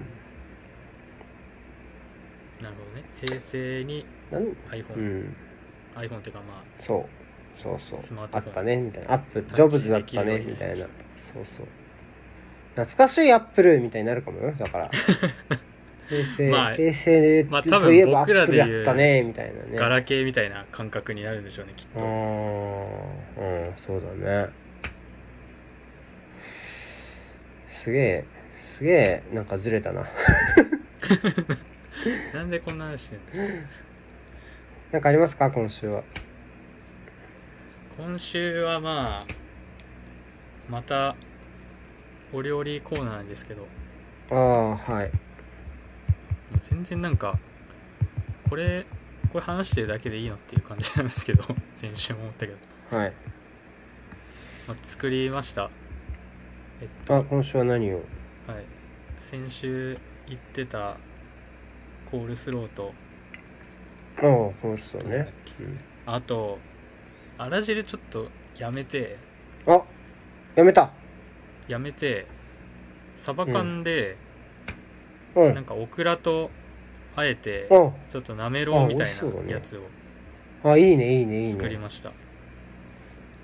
[2.61, 3.03] なるほどね。
[3.21, 5.35] 平成に iPhone、うん。
[5.95, 7.05] iPhone っていうかまそう
[7.61, 7.97] そうそう。
[7.97, 8.49] スマートフォン。
[8.49, 9.13] あったねみたいな。
[9.13, 10.75] アップジョブズだったねできるようにみたいな。
[10.75, 10.87] そう
[11.39, 11.67] ましたそう。
[12.75, 14.51] 懐かしいアップルみたいになるかもよ。
[14.57, 14.89] だから。
[16.09, 19.59] 平成、まあ平成まあ多分といえばアッ僕らで言うプルやったねみたいなね。
[19.75, 24.49] あガラケーみたいな感覚になるんでしょうねきっあとーうんそうだね。
[27.83, 28.25] すげえ
[28.77, 30.05] すげえなんかずれたな。
[32.33, 33.49] なんでこんな話してんの？
[34.91, 36.03] なんかありますか今週は？
[38.03, 39.33] 今週はまあ
[40.67, 41.15] また
[42.33, 43.67] お料理コーナーですけど。
[44.31, 45.11] ああはい。
[46.61, 47.37] 全然なんか
[48.49, 48.87] これ
[49.31, 51.43] これ話してるだけでいいのっていう感じなんですけど
[51.75, 52.53] 先週も思ったけ
[52.91, 53.13] ど、はい。
[54.67, 55.69] まあ、作りました。
[56.81, 57.17] えっと。
[57.17, 57.97] あ今週は何を？
[57.97, 58.03] はい。
[59.19, 59.95] 先週
[60.27, 60.97] 言ってた
[62.09, 62.95] コールスローと。
[64.17, 64.25] ああ
[64.59, 65.09] 今週そうね。
[65.09, 65.63] どうだっけ。
[65.63, 66.57] うんあと
[67.41, 69.17] あら汁ちょっとやめて。
[69.65, 69.81] あ
[70.55, 70.91] やめた。
[71.67, 72.27] やめて。
[73.15, 74.15] サバ缶で
[75.33, 75.55] うん。
[75.55, 76.51] なんかオクラと
[77.15, 79.81] あえてあちょっとなめろうみたいなやつを
[80.63, 81.49] あいいねいいねいいね。
[81.49, 82.11] 作りました。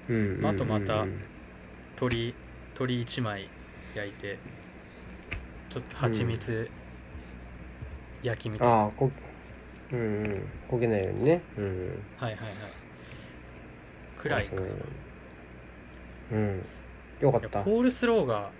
[0.09, 0.39] うんうんうん。
[0.41, 1.07] うんあとまた
[1.95, 2.35] 鶏
[2.75, 3.49] 鶏1枚
[3.95, 4.37] 焼いて
[5.69, 6.69] ちょっと蜂蜜
[8.21, 9.09] 焼きみたいな、ああこ
[9.91, 10.45] うんうん。
[10.69, 11.41] 焦げないようにね。
[11.57, 12.03] うんうん。
[12.17, 12.86] はいはいはい
[14.19, 14.75] くらいかなそう
[16.31, 16.65] うん。
[17.21, 17.63] よかった。
[17.63, 18.51] コールスローが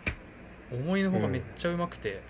[0.71, 2.21] 思いのほかめっちゃうまくて、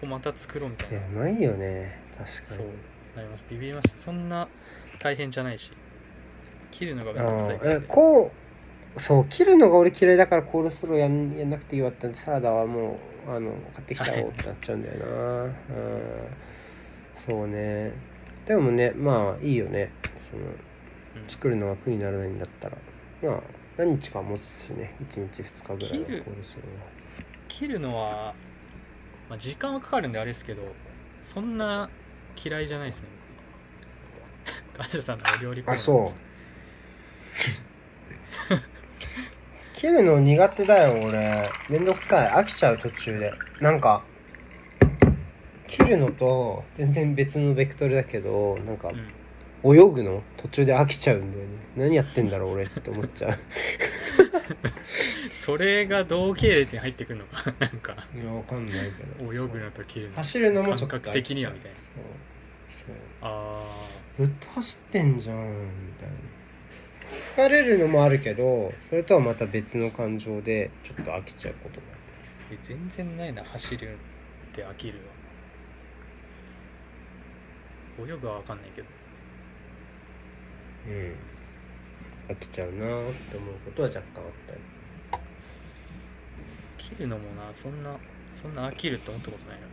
[0.00, 0.98] こうまた作ろうみたいな。
[0.98, 2.00] うまいよね。
[2.16, 2.66] 確かそう。
[2.66, 2.72] に
[3.16, 3.96] なりましたビビりました。
[3.96, 4.48] そんな
[5.00, 5.72] 大変じゃないし。
[6.70, 8.30] 切るのがめんどくさいあーえこ
[8.96, 15.52] うそう切るのが俺嫌いだからコールスローやんやんなくていいわってサラダはもうあの買ってきちゃおうってなっちゃうんだよな、うん。
[17.26, 17.92] そうね。
[18.46, 19.90] でもねまあいいよね。
[20.30, 20.67] そのうん
[21.28, 22.76] 作るのが苦にならないんだったら
[23.22, 23.40] まあ
[23.76, 26.22] 何日か持つしね1日2日ぐらいは切る。
[26.24, 26.86] コールスローは
[27.48, 28.34] 切るのは、
[29.28, 30.62] まあ、時間はかかるんであれですけど
[31.22, 31.88] そんな
[32.42, 33.08] 嫌いじゃないですね。
[34.76, 36.18] ガシャさんのお料理コーナーあそう。
[39.74, 41.50] 切るの苦手だよ俺。
[41.68, 42.28] めんどくさい。
[42.28, 43.32] 飽きちゃう途中で。
[43.60, 44.02] なんか
[45.66, 49.12] 切るのと全然別のベクトルだけどなんかうん
[49.64, 50.22] 泳ぐの？
[50.36, 51.48] 途中で飽きちゃうんだよね。
[51.76, 53.38] 何やってんだろう俺って思っちゃう。
[55.32, 57.52] それが同系列に入ってくるのか？
[57.58, 57.96] なんか。
[58.14, 59.32] いやわかんないけど。
[59.32, 60.16] 泳ぐのと切るの。
[60.16, 61.76] 走るのもちょっと感覚的にはみたいな。
[63.22, 63.76] あ
[64.16, 64.26] そう。
[64.26, 65.62] ずっと走ってんじゃんみ
[65.98, 66.14] たいな。
[67.34, 73.96] 疲れるのもあるけどそれとはまた別の感情でちょっと飽きちゃうことがーえ全然ないな走るっ
[74.54, 74.98] て飽きる
[77.98, 78.88] わ泳ぐは分かんないけど
[80.88, 82.34] うん。
[82.34, 84.60] 飽きちゃうなって思うことは若干あったり。
[86.76, 87.96] 切るのもなそんな
[88.30, 89.66] そんな飽きるって思ったことないな。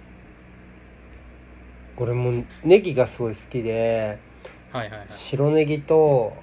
[1.97, 4.19] 俺もネギがすごい好きで
[4.71, 5.07] はいはいはい。
[5.09, 6.33] 白ネギと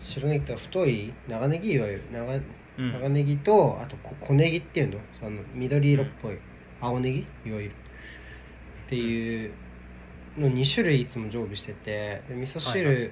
[0.00, 2.32] 白ネギと太い長ネギいわゆる長
[2.78, 2.92] うん。
[2.92, 6.38] 長ネギとあとこ小ネギっていうのその緑色っぽい
[6.80, 7.74] 青ネギいわゆる。
[8.86, 9.52] っていう
[10.38, 13.10] の2種類いつも常備しててで味噌汁、はいは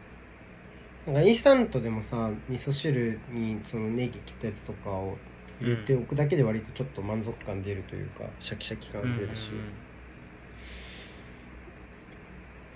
[1.06, 5.16] なんかインスタントでもさ味噌汁にそのネギ切ったやつとかを
[5.60, 9.50] 入れておくだけで割とちょっと満足感出るというかシャキシャキ感出るし、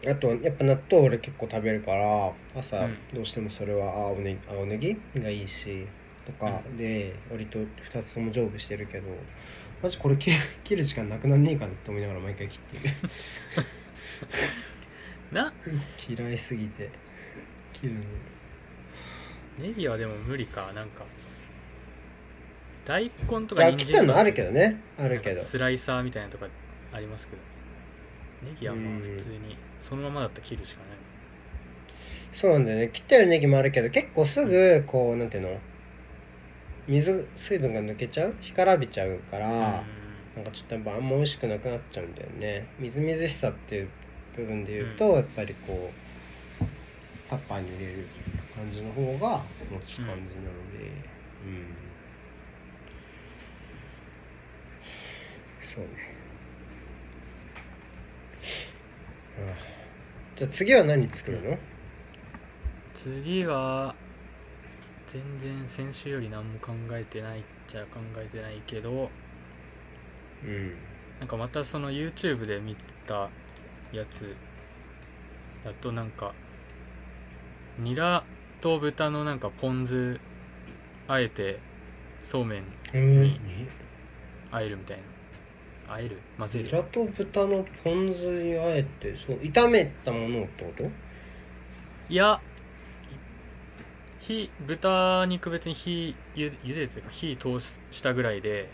[0.08, 2.96] あとやっぱ納豆俺結構食べるから朝うん。
[3.14, 5.86] どうしてもそれは青ネギ青ネギがいいし
[6.24, 7.66] とかうで割と2
[8.04, 9.08] つとも常備してるけど
[9.82, 12.94] マジこれ切る切る時間なくなんねえかなって思いながら毎回切ってる。
[15.32, 15.52] な
[16.08, 16.90] 嫌いすぎて
[17.80, 18.00] 切るの
[19.58, 21.04] ネギはでも無理かなんか。
[22.84, 24.80] 大根とか人切ったのある参とかってけどね。
[24.98, 25.40] あるけど。
[25.40, 26.46] スライサーみたいなとか
[26.92, 27.42] ありますけど。
[28.42, 30.90] ネギはまうんあ普通にそのままだったら切るしかない。
[32.32, 32.90] そうなんだよね。
[32.92, 35.58] 切ってあるネギもあるけど結構すぐこうなんていうの？
[36.86, 38.34] 水水分が抜けちゃう？
[38.40, 42.68] 干からびちゃうから、なんかちょっとやっぱあんま美味しくなくなっちゃうんだよね。
[42.78, 43.88] みずみずしさっていう
[44.36, 46.05] 部分で言うと、やっぱりこう
[47.28, 48.08] タッパーに入れる
[48.54, 50.26] 感じの方が持つ感じなので
[51.44, 51.74] うん、
[55.62, 55.90] そうね。
[59.38, 59.54] ああ。
[60.36, 61.58] じゃあ次は何作るの？
[62.94, 63.94] 次は
[65.06, 69.10] 全然先週より何も考えてないっちゃ考えてないけど
[70.44, 70.74] うん。
[71.20, 73.30] なんかまたその YouTube で見た
[73.92, 74.36] やつ
[75.64, 76.34] だとなんか
[77.78, 78.24] ニラ
[78.60, 80.20] と豚のなんかポン酢
[81.08, 81.58] あえて
[82.22, 83.38] そうめんうん。
[84.50, 85.94] あえるみたいな。
[85.94, 86.18] あえる？
[86.38, 90.84] 混ぜニるラと豚のポン酢にあえてそう炒めたものってこと？
[92.08, 92.40] いや
[94.18, 98.68] 火豚肉別に火ゆゆでてか火通したぐらいで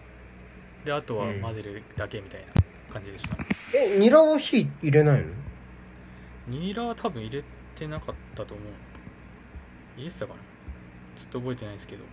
[0.85, 2.47] であとは混ぜるだけみたいな
[2.93, 3.37] 感じでした、
[3.75, 5.27] えニラは火入れないの？
[6.49, 8.67] ニラは多分入れてなかったと思う
[9.97, 10.41] 入れてたかな
[11.17, 12.05] ちょっと覚えてないですけど。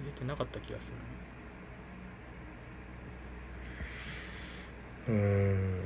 [0.00, 0.92] 入れてなかった気がす
[5.08, 5.78] るうーん。
[5.78, 5.84] なうん。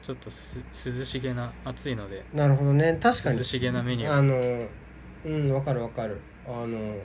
[0.00, 0.58] ちょっとす
[0.98, 2.24] 涼しげな暑いので。
[2.34, 2.98] なるほどね。
[3.00, 3.38] 確かに。
[3.38, 4.12] 涼しげなメニュー。
[4.12, 4.66] あの
[5.24, 6.20] うんわかるわかる。
[6.46, 6.96] あの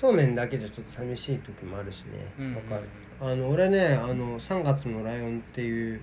[0.00, 2.04] そうめんだけじゃちょっと寂しい時もあるし
[2.38, 2.88] うんねわかる。
[3.20, 6.00] あの俺ねあの3月のライオンっていう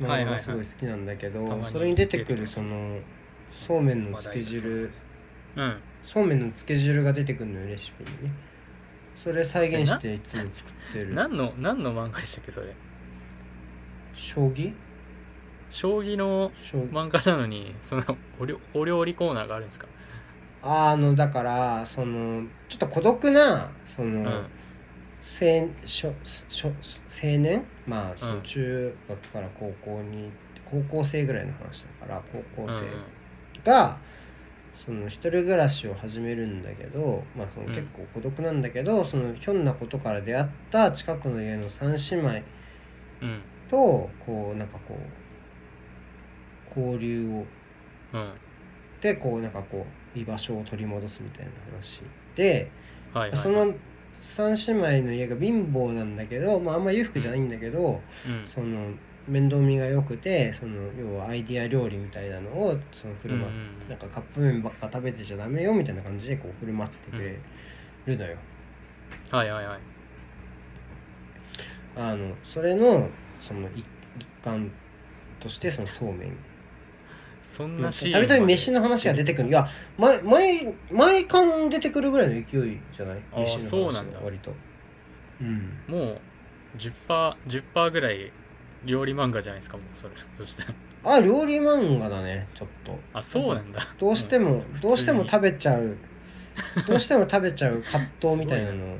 [0.00, 0.32] 漫画はいはい。
[0.32, 2.98] はいがすごい好きなんだけど、たまにそれに出てくるその
[3.50, 4.90] そうめんのつけ汁
[5.56, 5.76] うん。
[6.06, 8.32] そうめんのつけ汁が出てくるのよレシピにね。
[9.22, 11.14] それ再現していつも作ってる。
[11.14, 12.74] 何の何の漫画でしたっけそれ？
[14.14, 14.72] 将棋？
[15.68, 16.50] 将棋の
[16.90, 18.02] 漫画なのにその
[18.40, 19.86] お料お料理コーナーがあるんですか？
[20.62, 24.46] あのだからそのちょっと孤独なその、うん
[25.38, 26.12] 青少
[26.48, 26.68] 少
[27.08, 27.62] 青年？
[27.86, 30.30] まあそのうん中学から高校に
[30.64, 32.84] 高校生ぐらいの話だから高校うんうん。
[33.62, 33.98] 生が、
[34.84, 42.28] その一人暮らしを始めるんだけど、まあ、そのうん結構孤独なんだけど、そのひょんなことから出会った近くの家の三姉妹
[43.22, 43.40] うん。
[43.70, 44.96] とこうなんかこ
[46.76, 47.44] う交流を
[48.12, 48.32] うん。
[49.00, 52.00] でこうなんかこう居場所を取り戻すみたいな話
[52.34, 52.70] で、
[53.12, 53.42] はいはいはい。
[53.42, 53.74] その
[54.22, 58.48] 三姉妹の家が貧乏なんだけど、まあ、あんま裕福じゃないんだけど、うん。
[58.52, 58.92] その
[59.28, 63.88] 面倒見が良くてその要はアイディア料理みたいなのをその振る舞っうんうんうん。
[63.88, 67.38] なんかカップ麺ばっか食べてちゃダメよみたいな感じでこう振る舞ってくれ
[68.06, 68.36] るのよ。
[69.30, 69.80] はいはいはい。
[71.96, 73.08] あのそれの
[73.40, 73.84] その一
[74.18, 74.70] 一環
[75.38, 76.36] としてそのそうめん
[77.40, 79.48] そんなシーンたびたび飯の話が出てくる。
[79.48, 83.22] いや毎毎毎巻出てくるぐらいの勢いじゃない？
[83.32, 84.20] あー飯の話がそうなんだ。
[84.22, 84.52] 割と。
[85.40, 85.78] うん。
[85.88, 86.20] もう
[86.76, 88.30] 10%, 10ぐらい
[88.84, 90.14] 料理漫画じゃないですかもうそれ。
[90.34, 90.64] そした
[91.04, 91.16] ら。
[91.16, 92.98] あ料理漫画だねちょっと。
[93.14, 93.80] あそうなんだ。
[93.98, 94.80] どうしても、ん普通に。
[94.82, 95.96] どうしても食べちゃう。
[96.86, 98.96] どうしても食べちゃう葛藤みたいなの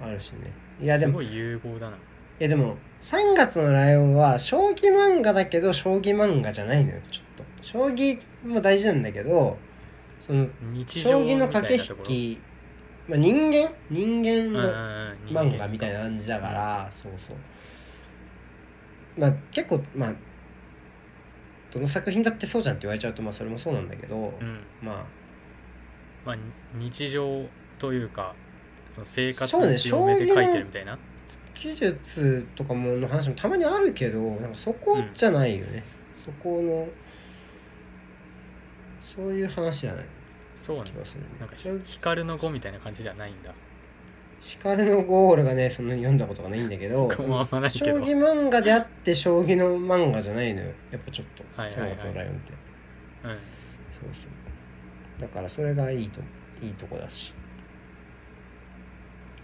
[0.00, 0.50] あるしね。
[0.80, 1.98] いやですもいごい融合だな。
[2.38, 7.44] やでも3月のライオンは将棋漫画だけど将棋漫画じゃないのよちょっと。
[7.64, 9.56] 将棋も大事なんだけど
[10.26, 12.40] その日常将棋の駆け引き、
[13.08, 17.36] まあ、人間人間のうん漫画みたいな感じだから、そうそう。
[19.18, 20.12] まあ結構まあ
[21.72, 24.60] どの作品だってそうじゃんって言われちゃうとまあそれもそうなんだけど、うん。
[24.82, 25.04] まあ。
[26.24, 26.36] まあ
[26.74, 27.44] 日常
[27.78, 28.34] というか
[28.90, 30.98] その生活そうね強めで書いてるみたいな？
[31.62, 35.84] 技術とかもの話もたまにあるけどなんかそこじゃないよね、
[36.24, 36.88] そこの
[39.04, 40.04] そういう話じゃない。
[40.56, 40.92] そうなんだ。
[40.92, 41.26] 気がするね。
[41.38, 43.54] なんか光の語みたいな感じではないんだ。
[44.40, 47.70] 光のゴールがねそんなに読んだことがないんだけど将棋
[48.18, 50.72] 漫画であって将棋の漫画じゃないのよ。
[50.90, 51.44] やっぱちょっと。
[51.60, 51.90] はいはいはい。
[52.14, 52.52] ライオンって。
[53.24, 53.30] うん。
[53.30, 53.38] そう
[54.14, 54.26] そ
[55.18, 55.20] う。
[55.20, 56.20] だからそれがいいと
[56.60, 57.32] いいとこだし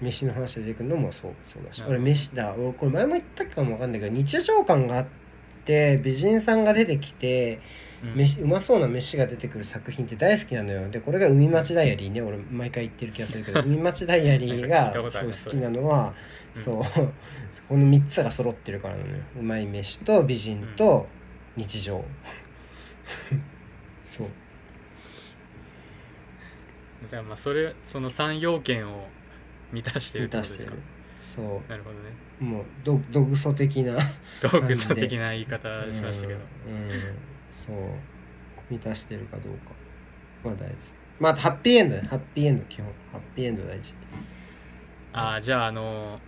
[0.01, 1.83] 飯の話で出てくるのもそうそうだし。
[1.87, 5.07] 俺飯だ俺これ前も言ったかもわかんないけど日常感があっ
[5.65, 7.61] て美人さんが出てきて
[8.03, 8.15] うん。
[8.15, 10.89] 飯うまそうな飯が出てくる作品って大好きなのよ。
[10.89, 16.15] でこれが「海町ダイアリーね」俺毎回言ってる気がするけど「海町ダイアリー」が好きなのは
[16.57, 16.63] うん。
[16.63, 16.83] そう
[17.69, 21.07] この3つが揃ってるからなのようまい飯と美人と
[21.57, 22.03] 日常。
[24.05, 24.27] そう。
[27.03, 29.07] じゃあまあそれその3要件を
[29.73, 30.75] 満たしてるってことですか？
[31.35, 32.03] そなるほどね。
[32.41, 33.97] うもうどどぐそ的な
[34.41, 36.41] 道具素的な言い方しましたけど。
[36.67, 36.91] うん、うん。
[36.91, 37.77] そう。
[38.71, 39.73] 満たしてるかどうか。
[40.45, 40.75] まあ大事。
[41.21, 42.87] まあハッピーエンドねハッピーエンド基本。
[43.13, 43.95] ハッピーエンド大事。
[45.13, 46.21] ああじゃああの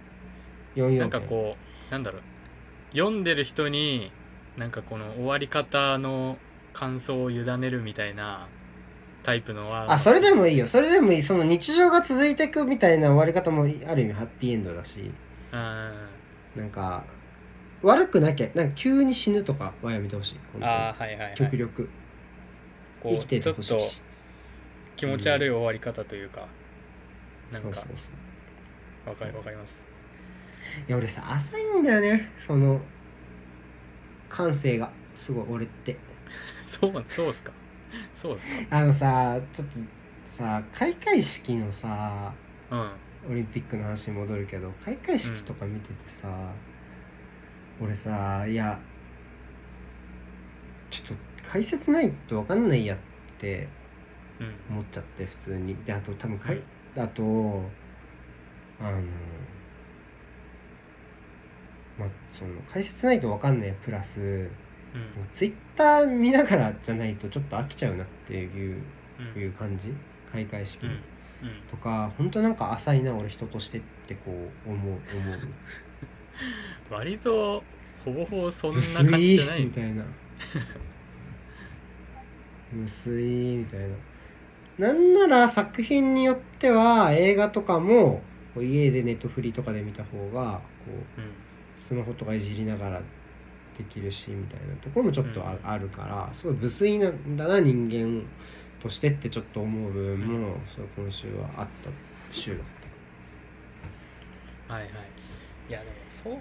[0.76, 1.56] 4なんかこ
[1.88, 2.22] うなんだろう。
[2.92, 4.10] 読んでる人に
[4.56, 6.38] なんかこの終わり方の
[6.72, 8.48] 感想を委ねるみたいな
[9.22, 10.66] タイプのはあそれでもいいよ。
[10.66, 11.22] それでもいい。
[11.22, 15.10] その日常が続いていくみたいな終わり方もある意味ハッピーエンドだし。
[15.52, 15.92] うん
[16.56, 17.04] なんか
[17.82, 20.38] 悪くなきゃなんか急に死ぬとかはやめてほしい。
[20.60, 21.34] ああはいはいはい。
[21.36, 21.88] 極力。
[23.02, 23.86] 生きてこうちょっと
[24.96, 26.46] 気持ち悪い終わり方というか、
[27.52, 27.84] なんかそうそう
[29.04, 29.10] そう。
[29.10, 29.86] わかりわかります。
[30.88, 32.30] いや俺さ浅いんだよね。
[32.46, 32.80] その
[34.28, 34.90] 感性が。
[35.16, 35.96] すごい俺って。
[36.62, 37.52] そうそうっすか？
[38.14, 38.52] そうっすか。
[38.78, 39.78] あのさちょっと
[40.26, 42.32] さ開会式のさ
[42.70, 42.90] うん。
[43.30, 46.50] オリンピックの話に戻るけど開会式とか見ててさ、
[47.78, 48.80] 俺さいや
[50.90, 51.14] ちょっと
[51.52, 52.98] 解説ないと分かんないやっ
[53.38, 53.68] て
[54.38, 54.54] うん。
[54.70, 55.76] 思っちゃって普通に。
[55.84, 57.02] であと多分かい、うん。
[57.02, 57.22] あと
[58.80, 59.02] あの
[61.98, 64.48] まあその解説ないと分かんないプラスうん。
[65.34, 68.82] ツイッター見ながらじゃないとちょっと飽きちゃうなっていう
[69.36, 69.42] うん。
[69.42, 69.88] いう感じ？
[70.32, 70.86] 開会式、
[71.70, 74.30] とか本当なんか浅いな俺人としてってこ
[74.66, 75.00] う思う思う。
[76.94, 77.62] 割と
[78.04, 79.64] ほぼほぼそんな感じじゃない？
[79.64, 80.04] みたいな。
[82.72, 83.24] 薄い
[83.56, 83.80] みたい
[84.78, 84.88] な。
[84.88, 88.22] なんなら作品によっては映画とかも
[88.56, 91.30] 家でネットフリとかで見た方がこううん。
[91.86, 93.02] スマホとかいじりながら
[93.82, 98.26] できるしみたいなところもちょっとあ,、るからすごい無粋なんだな人間
[98.82, 101.90] としてってちょっと思う部分も、そう今週はあった
[102.34, 102.58] 週だっ
[104.68, 104.90] はいはい。
[105.68, 106.38] いやでもそう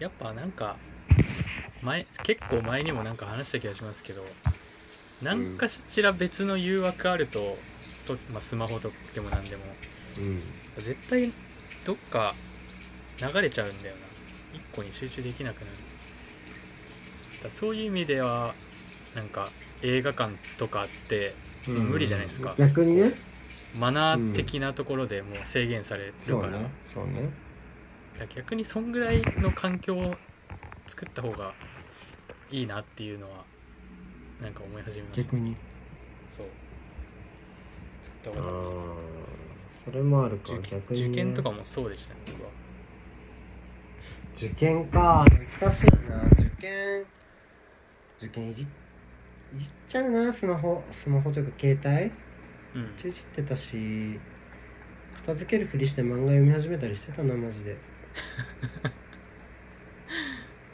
[0.00, 0.76] やっぱなんか
[1.82, 4.24] 前結構前にもなんか話した気がしますけど
[5.22, 7.56] 何かしら別の誘惑あると、
[7.98, 9.62] そまあ、スマホとでも何でも。
[10.14, 10.42] たうん。
[10.76, 11.32] 絶対
[11.86, 12.34] どっか
[13.18, 14.02] 流れちゃうんだよな。
[14.54, 15.85] 一個に集中できなくなる
[17.50, 18.54] そういう意味では
[19.14, 19.50] なんか
[19.82, 21.34] 映画館とかって
[21.66, 22.54] 無理じゃないですか。
[22.58, 23.14] 逆にね。
[23.76, 26.70] マナー的なところでもう制限されるから,、そうね。
[26.94, 27.12] そうね。
[28.14, 30.14] だから逆にそんぐらいの環境を
[30.86, 31.52] 作った方が
[32.50, 33.44] いいなっていうのは
[34.40, 35.22] なんか思い始めました。
[35.24, 35.56] 逆に。
[36.30, 36.46] そう。
[38.02, 38.50] 作ったあ方が。
[38.50, 38.94] いいあ
[39.84, 40.54] それもあるか。
[40.54, 42.48] 受験逆に、ね、受験とかもそうでしたね僕は。
[44.36, 45.24] 受験か。
[45.60, 46.22] 難しいな。
[46.32, 47.04] 受験
[48.18, 48.66] 受験いじい
[49.56, 52.80] じっちゃうなスマホスマホというか携帯。
[52.80, 52.94] うん。
[52.96, 54.18] ちゃいじってたし
[55.14, 57.76] 片付けるふりして漫画読み始めたりしてたなマジで。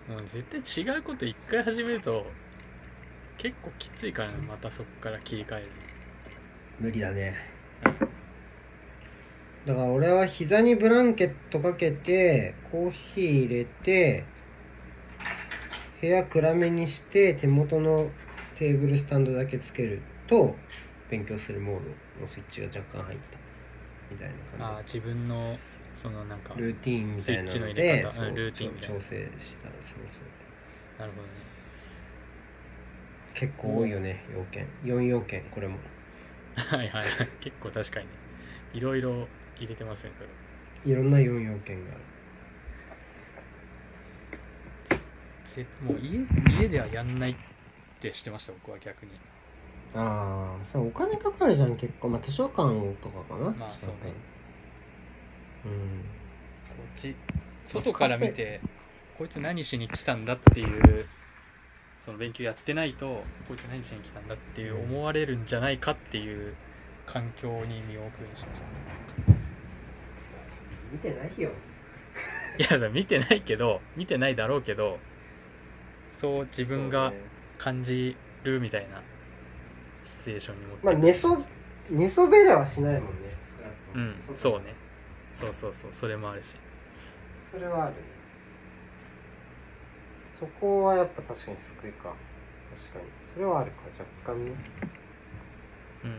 [0.09, 2.27] も う絶対違うこと一回始めると
[3.39, 5.67] 結構きついからねまたそこから切り替える
[6.79, 7.35] 無理だね。
[9.67, 14.25] だから俺は膝にブランケットかけてコーヒー入れて
[16.03, 18.11] 部屋暗めにして手元の
[18.59, 20.57] テーブルスタンドだけつけると
[21.09, 21.89] 勉強するモード
[22.21, 23.39] のスイッチが若干入った。
[24.11, 25.57] みたいな感ああ自分の
[25.95, 28.21] そのなんかじルーティーンみたいなスイッチのの入れ方。
[28.21, 28.95] でルーティンみたいな。
[28.97, 30.01] 調整したそうそ
[30.99, 30.99] う。
[30.99, 31.33] なるほどね
[33.35, 34.67] 結構多いよね要件。
[34.85, 35.79] 4要件これも。
[36.57, 37.09] はいはい
[37.41, 38.07] 結構確かに。
[38.07, 38.13] ね
[38.75, 40.25] いろいろ入れてますねそ
[40.89, 40.93] れ。
[40.93, 42.01] いろんな4要件がある
[45.55, 47.37] ぜもう家家ではやんないっ
[48.01, 49.13] てしてました僕は逆に。
[49.95, 52.09] ああそうお金かかるじゃん結構。
[52.09, 52.57] まあ図書館
[53.03, 54.13] とかかなまあそうね。
[55.65, 56.05] うん。
[56.77, 57.15] こっち
[57.65, 58.61] 外から見て
[59.19, 61.07] こいつ何しに来たんだっていう
[62.01, 66.55] その勉強やってないとこいつ何しに来たんだっていう思われるんじゃないかっていう
[67.07, 68.67] 環境に身を置くようにしました。
[70.91, 71.51] 見てないよ。
[72.59, 74.99] いやそれ見てないけど見てないだろうけど
[76.23, 77.13] そう自分が
[77.59, 79.03] 感じるみたいな
[80.05, 81.37] シチュエーションに持ってまあ寝そ
[81.91, 83.35] 寝そべれはしないもんね。
[83.95, 84.73] うもんそうね。
[85.33, 86.57] そうそうそうそれもあるし。
[87.51, 87.95] それはある
[90.39, 92.05] そこはやっぱ確かに救いか。
[92.05, 93.05] 確かに。
[93.35, 93.79] それはあるか。
[94.25, 94.53] 若干ね。
[96.05, 96.11] うん。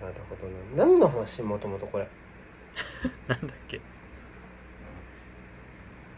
[0.00, 0.86] なるほどな。
[0.86, 1.42] 何の話？
[1.42, 2.08] もともとこれ。
[3.28, 3.82] なんだっけ？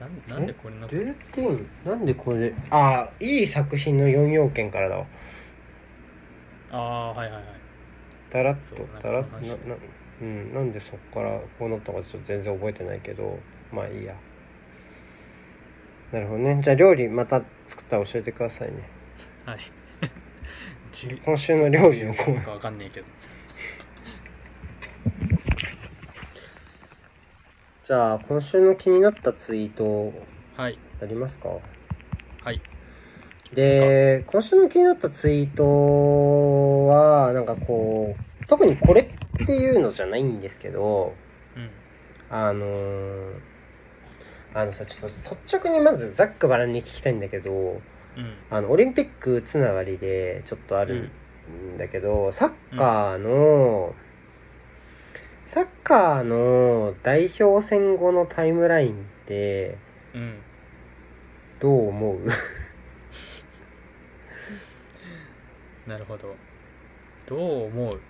[0.01, 2.53] なんなんでこれなルーティンなんでこれ？
[2.71, 5.07] ああいい作品の4要件からだわ。
[6.71, 7.45] ああはいはいはい。
[8.31, 9.77] だらっとだらっとなな
[10.21, 13.39] うんなんでそっからこうなったかちょっと全然覚えてないけど
[13.73, 14.15] まあいいや。
[16.13, 16.59] なるほどね。
[16.63, 18.89] じゃあ料理また作ったら教えてくださいね。
[19.45, 19.59] はい。
[21.25, 23.07] 今週の料理のコーナーかわかんねえけど
[27.87, 30.12] じゃあ今週の気になったツイート
[30.57, 30.76] はい。
[31.01, 31.51] ありますか？
[32.43, 32.61] はい。
[33.55, 41.14] で、今週の気になったツイートは、なんかこう、特にこれっていうのじゃないんですけど、
[41.55, 41.70] うん。
[42.28, 43.32] あのー
[44.53, 47.80] あのさ、ちょっと率直にまずザックバランに聞きたいんだけど、うん。
[48.51, 51.09] あの、オリンピックつながりでちょっとある
[51.49, 53.95] んだけど、サッカーの、
[55.49, 59.79] サッカーの代表戦後のタイムラインって
[60.15, 60.39] うん
[61.59, 62.19] どう思う？
[65.89, 66.35] なるほど。
[67.27, 67.95] どう思う？
[67.95, 68.01] 好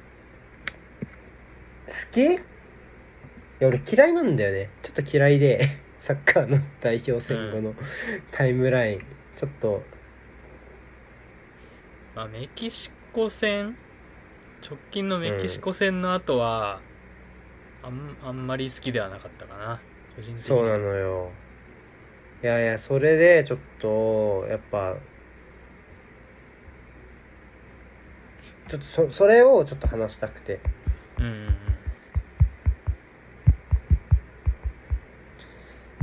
[2.10, 2.20] き？
[2.22, 2.38] い
[3.60, 4.70] や俺嫌いなんだよね。
[4.82, 5.68] ちょっと嫌いで
[6.00, 7.74] サッカーの代表戦後の
[8.32, 9.00] タイムライン。
[9.36, 9.82] ちょっと。
[12.14, 13.76] まあメキシコ戦？
[14.68, 16.80] 直近のメキシコ戦の後は、
[17.86, 19.80] あんあんまり好きではなかったかな。
[20.16, 21.30] 個人的にそうなのよ。
[22.42, 24.96] いやいやそれでちょっとやっぱ
[28.68, 30.58] ちょっとそそれをちょっと話したくて。
[31.18, 31.56] うんうんうん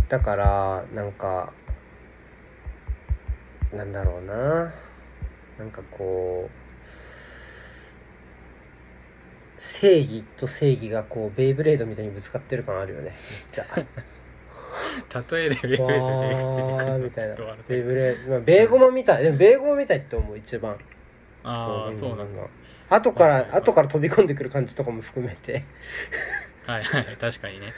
[0.09, 1.51] だからなんか
[3.73, 4.71] なんだろうな。
[5.57, 6.62] なんかこう
[9.79, 13.05] 正義と正義がこうベイブレードみたいにぶつかってる感あるよね。
[13.05, 13.15] めっ
[13.51, 13.65] ちゃ
[15.31, 16.43] 例えでベイブレードで出てく
[16.73, 17.35] わるみたいな
[17.67, 20.77] ベイブレード、まあ、ベーゴマみたいでもベーゴマみたいって思う一番。
[21.45, 22.41] ああそうなんだ。
[22.41, 22.47] だ
[22.89, 23.51] 後かはいはいはい。
[23.51, 25.65] ら後から飛び込んでくる感じとかも含めて。
[26.65, 27.73] はいはい確かにね。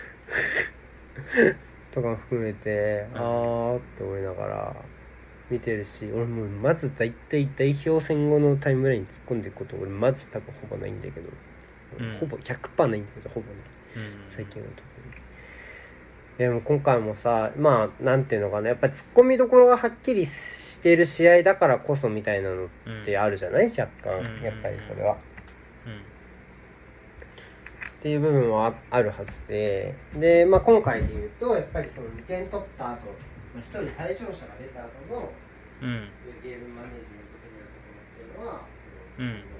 [1.91, 4.75] とかも含めてうんあーって思いながら
[5.49, 11.29] 見てるし俺もうまず大体代表戦後のタイムラインに突っ込んでいくこと俺まず多分ほぼないんだけど、
[11.99, 12.17] うん。
[12.19, 13.57] ほぼ100%ないんだけどほぼね。
[13.95, 14.23] うん。
[14.27, 15.15] 最近のところに。
[16.37, 18.69] でも今回もさまあなんていうのかな。
[18.69, 23.01] やっぱり突っ込みどころがはっきりしてる試合だからこそみたいなのうん。
[23.03, 23.67] ってあるじゃない？
[23.69, 24.17] 若干。
[24.19, 24.43] うん。
[24.43, 25.17] やっぱりそれは。
[25.85, 25.93] うん。
[25.93, 25.97] っ
[28.01, 33.09] ていう部分はああるはずで、で、まあ、今回で言うと、やっぱりその2点取った後、
[33.55, 35.31] まあ、1人退場者が出た後の
[35.81, 36.07] うん。
[36.43, 38.61] ゲームマネジメント的なところっていうのは、
[39.17, 39.54] うん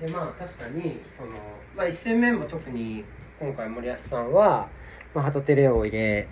[0.00, 1.30] でまあ、確かに、その、
[1.76, 3.04] まあ、1戦目も特に、
[3.40, 4.68] 今回森保さんは、
[5.14, 6.28] まあ、旗手レオを入れ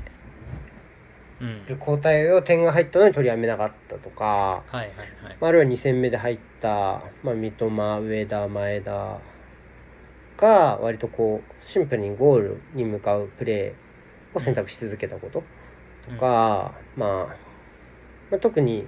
[1.40, 1.66] うん。
[1.66, 5.36] る交代を点が入ったのに取りやめなかったとか、はいはいはい。
[5.38, 9.18] まああるいは2戦目で入った、まあ、三笘上田前田
[10.38, 15.42] が割とこうシンプルにゴールに向かうプレーを選択し続けたこと
[16.10, 17.36] とか、まあ、
[18.30, 18.86] まあ特に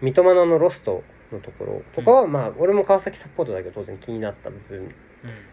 [0.00, 1.02] 三笘のロスト
[1.36, 4.90] のところとかは、まあ俺も川崎サポートだけど当然気になった部分うん。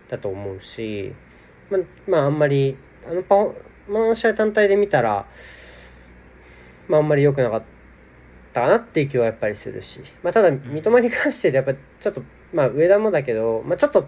[0.09, 1.13] だと思うし、
[1.69, 2.77] まあ、まああんまり
[3.09, 3.53] あのパフォ
[3.85, 5.25] まあ、試合単体で見たら、
[6.87, 7.63] まあ、あんまり良くなかっ
[8.53, 12.23] たかなっていう気はやっぱりするし、まあ、ただ三笘に関してでやっぱちょっと、
[12.53, 14.07] まあ、上田もだけど、まあ、ちょっと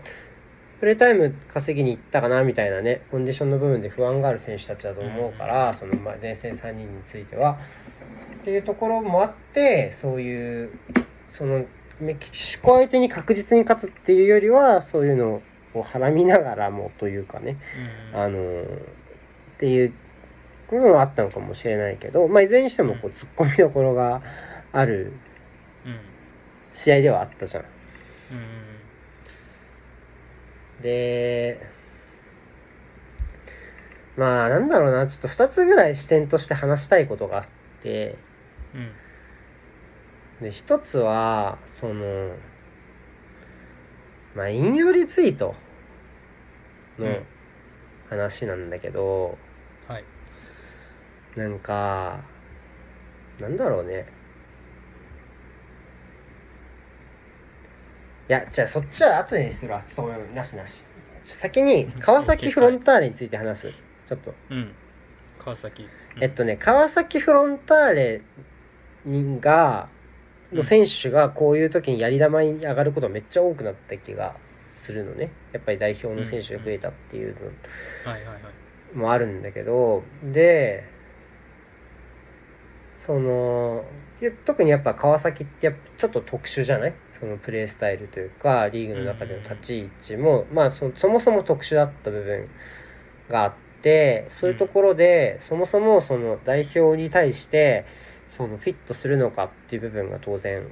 [0.79, 7.57] プレータイム稼ぎに行ったかなみたいなねコンディションの部分で不安がある選手たちだと思うから、そのまあ前線3人については。
[8.41, 10.69] っていうところもあってそういう
[11.37, 11.65] その
[11.99, 15.41] メキシコ相手に確実に勝つっていうよりはそういうの
[15.73, 17.57] をはらみながらもというかね。
[18.13, 18.19] うん。
[18.19, 19.93] あのーっていう
[20.69, 24.21] 部分はあったのかもしれないけど、まあ、いずれにしてもこう突っ込みどころが
[24.73, 25.13] ある
[25.85, 25.99] うん。
[26.73, 27.63] 試合ではあったじゃん。
[27.63, 27.69] うん
[30.81, 31.61] で
[34.17, 35.07] まあなんだろうな。
[35.07, 37.45] ちょっと2つぐらい視点として話したいことがあっ
[37.81, 38.17] て。
[38.73, 38.91] うん
[40.41, 42.35] で1つはその
[44.35, 45.55] まあ引用リツイート
[46.99, 47.25] のうん。
[48.09, 49.37] 話なんだけど、
[49.87, 50.03] はい。
[51.35, 52.19] なんか
[53.39, 54.05] なんだろうね。
[58.29, 59.83] いやじゃあそっちは後にするわ。
[59.87, 60.81] ちょっとなしなし。
[61.25, 63.83] 先に川崎フロンターレについて話す。
[64.07, 64.33] ちょっと。
[64.49, 64.71] うん。
[65.39, 65.83] 川崎。
[65.83, 66.23] うん。
[66.23, 68.21] えっとね川崎フロンターレ
[69.03, 69.89] にが
[70.53, 74.35] の選手がこういう時にやり玉に上がることめっちゃ多くなった気が
[74.83, 75.31] するのね。
[75.51, 79.01] やっぱり代表の選手が増えたっていうの。
[79.01, 80.85] もあるんだけどで
[83.05, 83.83] その
[84.45, 86.93] 特にやっぱ川崎ってやっぱちょっと特殊じゃない？
[87.19, 92.47] そのプレースタイルというかリーグの中での立ち位置も、まあそそもそも特殊だった部分
[93.29, 97.85] があってそういうところで、そもそもその代表に対して
[98.37, 100.63] そのフィットするのかっていう部分が当然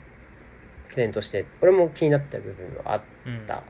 [0.89, 3.47] 懸念として俺も気になった部分はあっうん。
[3.47, 3.63] た。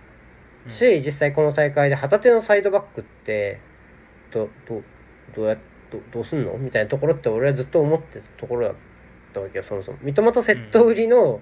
[0.65, 0.71] うん。
[0.71, 3.59] し実際この大会で旗手のサイドバックって
[4.31, 4.81] どど
[5.35, 5.57] どうや
[5.91, 6.57] どどうすんの？
[6.57, 8.75] みたいなところって俺はずっと思ってたところだっ
[9.33, 9.97] たわけよそもそも。
[10.01, 11.41] 三笘とセット売りの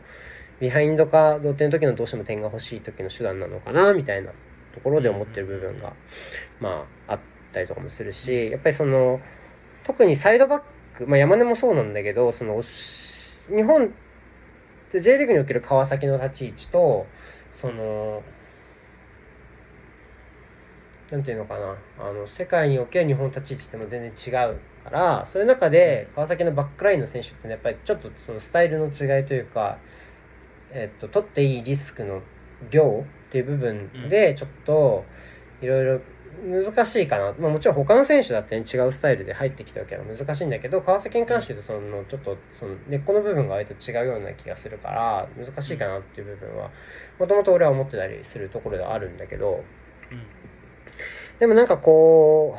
[0.59, 4.31] ビハインドか同点の時のどうしても点が欲しい時の手段なのかなみたいな
[4.73, 5.93] ところで思ってる部分が
[6.59, 7.19] まああっ
[7.51, 9.19] たりとかもするしやっぱりその
[9.83, 10.65] 特にサイドバック、
[11.07, 13.93] まあ、山根もそうなんだけどその日本
[14.91, 17.07] で J リーグにおける川崎の立ち位置と
[17.53, 18.21] その
[21.11, 21.75] なんていうのかな。
[21.99, 29.77] あの世界における日本立ち位置っても全然違うからそういう中で川崎のバックラインの選手って、ね、やっぱりちょっとそのスタイルの違いというか、
[30.71, 32.21] えっと、取っていいリスクの
[32.69, 35.03] 量っていう部分でちょっと
[35.61, 36.01] いろいろ
[36.43, 46.71] 難しいかな、まあ、もちろん他の選手だって、ね、違うスタイルで入ってきたわけは難しいんだけど川崎に関して言うとそのちょっとその根っこの部分が割と違うような気がするから難しいかなっていう部分は
[47.19, 49.63] もともと俺は思ってたりするところではあるんだけど、
[51.39, 52.57] でもなんかこ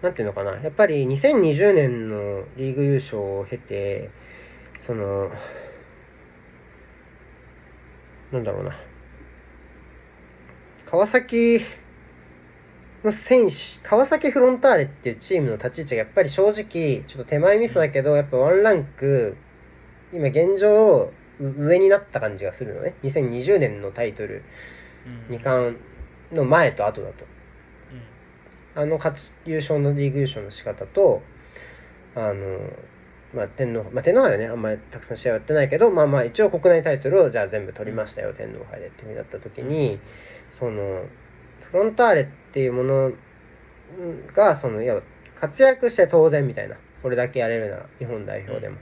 [0.00, 0.52] うなんていうのかな。
[0.60, 4.10] やっぱり2020年のリーグ優勝を経て
[4.86, 5.30] その
[8.32, 8.76] なんだろうな。
[10.86, 11.64] 川崎
[13.04, 19.36] の選手、川崎フロンターレっていうチームの立ち位置がやっぱり正直、ちょっと手前ミスだけど、やっぱワンランク、
[20.12, 22.94] 今現状、上になった感じがするのね。
[23.02, 24.44] 2020年のタイトル、
[25.30, 25.76] 2冠
[26.30, 27.24] の前と後だと。
[28.74, 31.22] あの勝ち、優勝のリーグ優勝の仕方と、
[32.14, 32.58] あの、
[33.34, 39.98] まあ、天皇、まあ、天皇杯はね、あんまりたくさん試合はやってないけど、まあまあ、一応国内タイトルをじゃあ全部取りましたよ、天皇杯でっていうふうになった時に、
[40.58, 41.04] その、
[41.72, 43.12] フロンターレっていうもの
[44.34, 45.00] が、その、いや、
[45.40, 46.76] 活躍して当然みたいな。
[47.02, 48.76] これだけやれるなら、日本代表でも。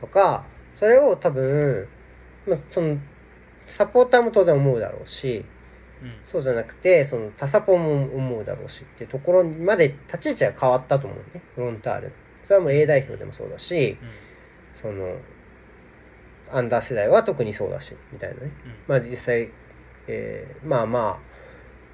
[0.00, 0.44] とか、
[0.78, 1.88] それを多分、
[2.46, 2.98] まあ、その、
[3.66, 5.44] サポーターも当然思うだろうし、
[6.02, 11.42] うん、そうじゃなくて、その、他サポも思うだろうしっていうところまで立ち位置が変わったと思うね。
[11.54, 12.12] フロンターレ。
[12.44, 15.16] それはもう A 代表でもそうだし、うん、その、
[16.50, 18.40] アンダー世代は特にそうだし、みたいなね。
[18.42, 18.50] うん、
[18.86, 19.50] まあ実際、
[20.06, 21.37] えー、まあまあ、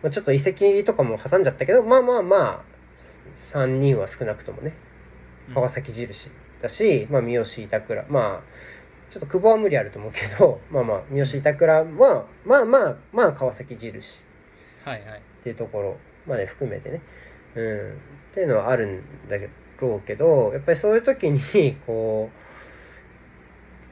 [0.04, 2.36] まあ、ちょっと遺跡とかも挟んじゃったけど、まあまあま
[3.52, 4.74] あ、3人は少なくともね、
[5.54, 6.30] 川崎印
[6.60, 14.02] だし、まあ三好板倉、まあ、ちょっと久保は無理あると思うけど、まあまあ、三好板倉は、まあまあ、まあ川崎印
[14.84, 15.18] はいはい。
[15.18, 15.96] っていうところ
[16.26, 17.00] まで含めてね、
[17.54, 19.48] うん、っていうのはあるんだけ
[19.80, 22.28] ど、けど、やっぱりそういう時に、こ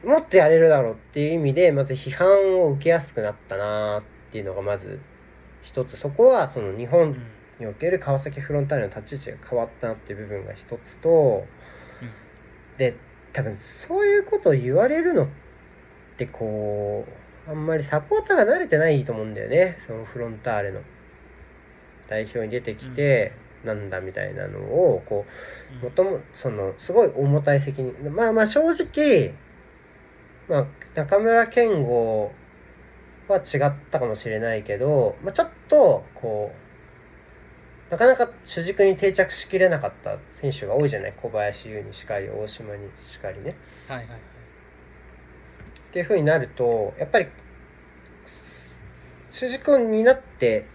[0.03, 4.99] う、もっとやれるだろうっていう意味で、まず批判を受けやすくなったなっていうのがまず
[5.63, 7.15] 一つそこはその日本
[7.59, 11.45] における川崎フロンターレの立ち位置が変わったなっていう部分が一つと、
[12.77, 12.95] で
[13.31, 15.27] 多分そういうことを言われるのっ
[16.17, 17.05] てこ
[17.47, 19.79] うあんまりサポーターが慣れてないと思うんだよね。
[19.85, 20.81] そのフロンターレの。
[22.07, 23.31] 代表に出てきて、
[23.63, 25.25] なんだみたいなのをこ
[25.81, 28.13] うもともそのすごい重たい責任。
[28.13, 29.33] まあまあ正直
[30.49, 32.31] まあ中村健吾
[33.27, 36.51] は違ったかもしれないけど、まあ、ちょっとこ
[37.89, 41.13] うなかなか主軸に定着しきれなかった選手が多いじゃない？
[41.15, 43.55] 小林優にしかり大島にしかりね。
[43.87, 44.19] はいはいはい、っ
[45.91, 47.27] ていうふうになるとやっぱり
[49.31, 50.65] 主軸になって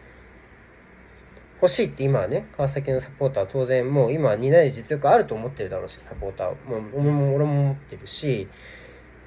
[1.61, 8.49] 欲しいって今はね川崎のサポーターは当然もう今は担える実力あると思ってるだろうしサポーターもう俺も俺も思ってるし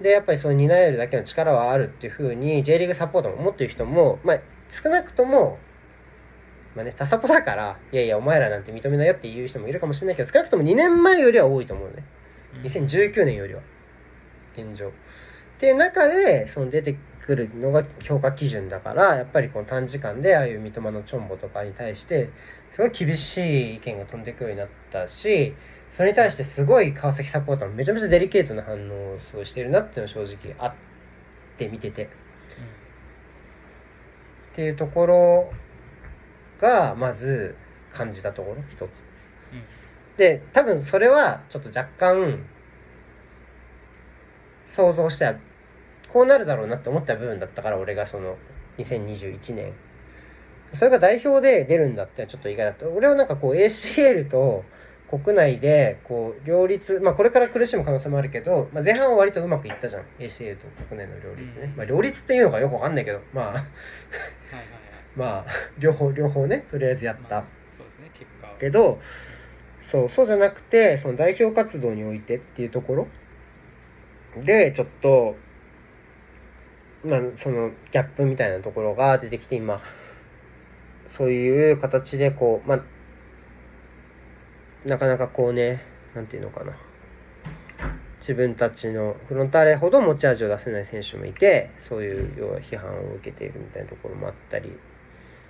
[0.01, 4.39] で、やっぱりその担えるだけの力はあるっていうふうに J リーグサポートも思ってる人も、まあ、
[4.69, 5.57] 少なくとも、
[6.75, 12.03] まあね、他サポだから、いやいや、お前らなんて認めないよっていう人もいるかもしれないけど、少なくとも2年前よりは多いと思うね。
[12.63, 13.61] 2019年よりは。
[14.55, 14.87] 現状。
[14.87, 14.91] っ
[15.59, 22.29] ていう中で、その出てくるのが評価基準だから、やっぱりこの短時間で、ああいう三笘のチョンボとかに対して、
[22.71, 25.53] すごい厳しい意見が飛んでくるようになったし、
[25.91, 30.73] それに対してすごい川崎サポーターもめちゃめちゃデリケートな反応をすごいしてるなっていうのは正直あっ
[31.57, 32.11] て見てて、うん、っ
[34.55, 35.51] ていうところ
[36.59, 37.55] がまず
[37.93, 38.87] 感じたところ一つ、うん、
[40.17, 42.45] で多分それはちょっと若干
[44.67, 45.39] 想像したら
[46.13, 48.37] こうなるだろうなって思った部分だったから俺がその
[48.77, 49.73] 2021年。
[50.73, 54.63] それが代表で出るんだってちょっと意外だった俺はなんかこう ACL と
[55.11, 60.03] 国内でこう両立、まあ、これから苦しむ可能性もあるけど、まあ、前半は割とうまくいったじゃん。
[60.19, 63.67] ACA と国内の両立ね、うん、まあ、両立っていうのがよくわかんないけどまあはいはい、はい、
[65.15, 65.45] まあ
[65.77, 68.99] 両方両方ねとりあえずやった、まあ、そうですね結果けど
[69.83, 73.07] そうそうじゃなくてその代表活動においてっていうところ
[74.43, 75.35] でちょっと
[77.03, 79.81] まあそのギャップみたいなところが出てきて今
[81.17, 82.81] そういう形でこうまあ
[84.85, 85.83] なかなかこうね
[86.15, 86.73] なんていうのかな。
[88.21, 94.71] 自分たちのフロンターレほど持ち味を出せない選手もいてそういう要は批判を受けているみたいなところもあったり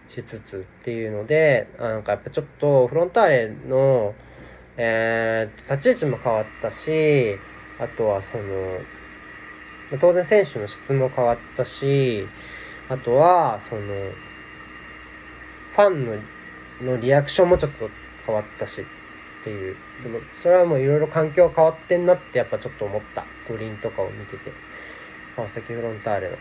[0.07, 4.13] しつつっていうのであなんかやっぱちょっとフロンターレの、
[4.77, 7.35] えー、立ち位置も変わったし
[7.77, 8.79] あとはその
[9.99, 12.25] 当然選手の質も変わったし
[12.87, 16.13] あとはそのファンの
[16.81, 17.89] のリアクションもちょっと
[18.25, 18.85] 変わったし
[19.41, 19.75] っていう。
[20.03, 23.25] でもそれはもういろいろ環境変わってんなってやっぱちょっと思った。
[23.49, 24.51] 五輪とかを見てて。
[25.35, 26.33] 川崎フロンターレの。
[26.33, 26.39] うん。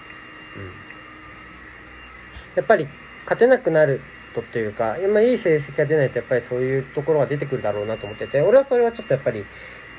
[2.56, 2.86] やっぱり
[3.24, 4.00] 勝てなくなる
[4.34, 9.44] とっていうか今いい成績が出ないとやっぱりそういうところが出てくるだろうなと思ってて俺はそれはちょっとやっぱり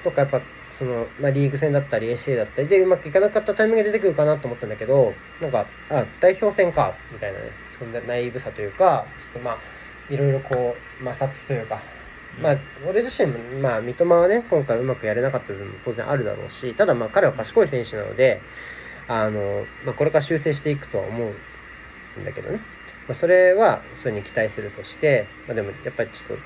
[0.04, 0.42] とかやっぱ
[0.78, 7.52] その、まあ、リーグ戦だったり ACA だったりでうまくいかなかったタイミングが出てくるかなと思ったんだけどなんかあ代表戦かみたいなね。
[7.78, 9.58] そんなナイーブさというかちょっとまあ
[10.14, 11.82] いろいろこう摩擦というか
[12.40, 12.58] まあ、
[12.88, 18.42] 俺自身も、まあ、三笘はね、今回うまくやれなかった部分も当然あるだろうし、ただまあ、彼は賢い選手なので、
[19.08, 21.34] あの、まあ、これから修正していくとは思
[22.18, 22.60] うんだけどね。
[23.08, 26.44] まあ、それは、それに期待するとして、まあ、でも、やっぱりちょっと、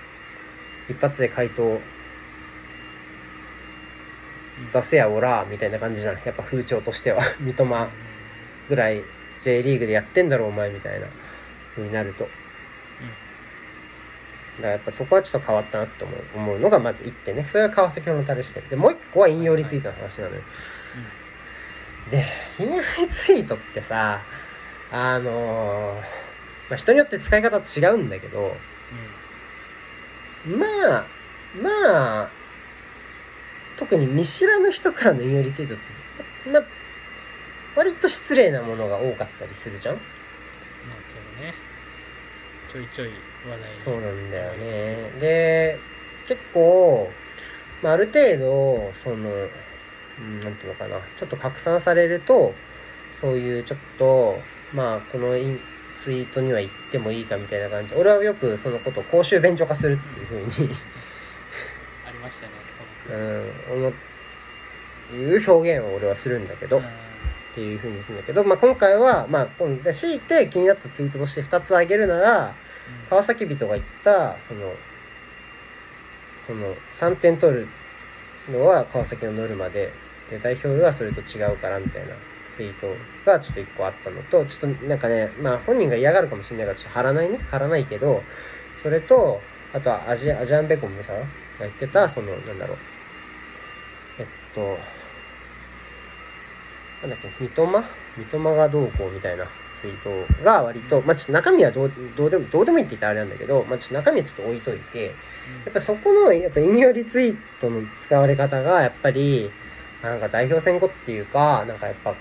[0.90, 1.80] 一発で回答
[4.74, 6.16] 出せやおら、みたいな感じじゃん。
[6.26, 7.22] やっぱ風潮としては。
[7.40, 7.90] 三笘
[8.70, 9.04] ぐらい
[9.44, 11.08] J リーグでやってんだろう、お前、みたいな
[11.78, 12.28] になると。
[14.58, 17.48] だからやっぱそこはちょっと変わったなって思う思うのがまず1点ね。
[17.52, 18.68] それは川崎フロンターレ視点。
[18.70, 20.42] で、もう1個は引用リツイートの話なのよ。
[22.12, 22.26] で、
[22.60, 24.22] 引用リツイートってさ、
[24.92, 26.26] あのー
[26.70, 28.56] まあ、人によって使い方違うんだけど、
[30.46, 30.66] ま
[30.98, 31.06] あ、
[31.62, 32.30] まあ、
[33.78, 35.78] 特に見知らぬ人からの引用リツイートっ
[36.44, 36.64] て、まあ、
[37.76, 40.02] 割と失礼なものが多かったりするじゃんま
[41.00, 41.54] あそうね
[42.68, 43.10] ちょいちょい
[43.84, 45.12] そうなんだよね。
[45.20, 45.80] で、
[46.28, 47.10] 結構、
[47.82, 49.30] まあ、ある程度、その、
[50.18, 52.54] うん、なんていうのかな、ちょっと拡散されると、
[53.20, 54.40] そういうちょっと、
[54.74, 55.60] まあ、このイン
[55.98, 57.94] ツイートには言ってもいいかみたいな感じ。
[57.96, 60.76] 俺はよくそのことを公衆便所化するっていうふうに、
[62.08, 62.54] ありましたね
[63.08, 63.18] その。
[63.18, 66.84] うん、思う、いう表現を俺はするんだけど、うん。
[66.84, 66.88] っ
[67.56, 72.54] ていうふうにするんだけど、まあ、今回は、まあ、強いて気になったツイートとして2つ挙げるなら、
[73.10, 74.74] 川崎人が言ったその
[76.46, 77.68] その3点取る
[78.50, 79.92] のは川崎のノルマで
[80.30, 82.14] で代表はそれと違うからみたいな
[82.56, 82.88] ツイート
[83.26, 87.38] がちょっと1個あったのとちょっとなんかねまあ本人が嫌がるかもしれないからちょっと貼らないね。
[87.52, 88.24] 貼らないけど
[88.82, 89.42] それと
[89.74, 91.26] あとはアジアジアンベコムさんが
[91.60, 92.78] 言ってたそのなんだろう。
[94.20, 94.78] えっと
[97.02, 97.84] なんだっけ三笘？
[98.18, 99.46] 三笘がどうこうみたいな。
[99.86, 100.04] ツイー
[100.38, 105.12] トが割と、まあちょっと中身はどうどうでも、どうでもいいって言ったらあれなんだけど、まあちょっと中身はちょっと置いといて、や
[105.70, 109.52] っぱそこの、やっぱ引用リツイートの使われ方が、やっぱり、
[110.02, 112.16] なんか代表選後っていうか、なんかやっぱ、う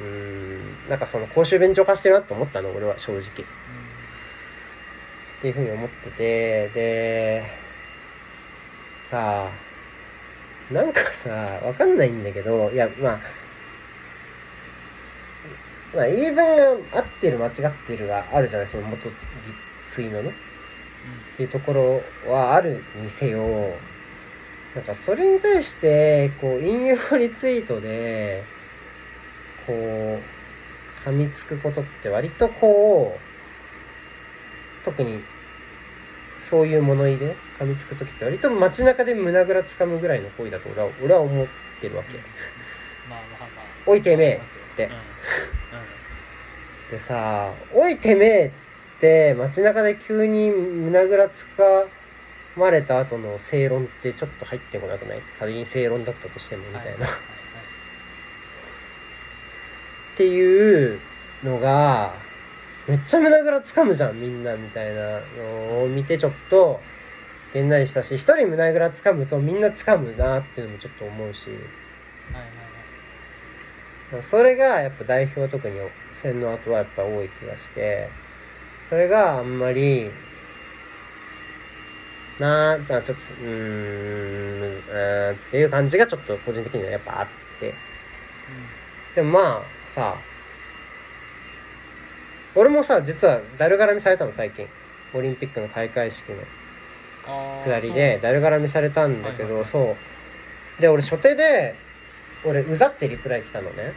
[0.00, 3.20] ーん、なんかその公衆便所化してるなって思ったの、俺は正直。
[3.20, 3.22] っ
[5.42, 7.44] ていうふうに思ってて、で、
[9.10, 11.30] さあ、なんかさ、
[11.64, 13.20] わかんないんだけど、いや、まあ、
[15.94, 16.56] まあ、言い分
[16.90, 17.52] が合ってる間違っ
[17.86, 19.08] てるがあるじゃないその元
[19.88, 20.34] ツイのね。
[21.34, 23.40] っていうところはあるにせよ、
[24.74, 28.44] なんかそれに対して、こう、引用リツイートで、
[29.66, 35.20] こう、噛みつくことって割とこう、特に、
[36.50, 41.46] そういう物言いでね、噛みつくときって割と街中で胸ぐらつかむぐらいの行為だと俺は、俺は思っ
[41.80, 42.14] てるわけ。
[43.08, 43.64] まあまあまあ。
[43.86, 44.84] おいてめえって。
[44.86, 44.98] うんうん
[46.90, 48.52] でさ、おいてめえ
[48.96, 51.86] って街中で急に胸ぐらつか
[52.56, 55.22] まれた後の正論ってちょっと入ってこなくない？
[55.38, 56.90] 仮に正論だったとしてもみたいな。
[56.90, 57.18] はいはいはい
[60.14, 60.98] っていう
[61.44, 62.14] のが、
[62.88, 66.80] めっちゃ胸ぐらつかむじゃん、みんな、みたいなのを見てちょっと、
[67.52, 71.58] げんなりしたし、一人胸ぐらつかむとみんなつかむなっていうのもちょっと思うし、はい
[72.38, 75.76] はいそれがやっぱ代表は特に
[76.26, 78.08] 戦の後はやっぱ多い気がして、
[78.88, 80.10] それがあんまり、
[82.38, 87.28] なー、ちょっと、うーん、うーんっていう感じがちょっと個人的にはやっぱあっ
[87.60, 87.74] て。
[89.14, 89.62] でもまあ
[89.94, 90.16] さ、
[92.54, 94.66] 俺もさ、実はだるがらみされたの最近。
[95.14, 96.36] オリンピックの開会式の
[97.64, 99.96] 下りでだるがらみされたんだけど、そ
[100.78, 100.82] う。
[100.82, 101.74] で、俺初手で、
[102.44, 103.94] 俺うざってリプライ来たのね。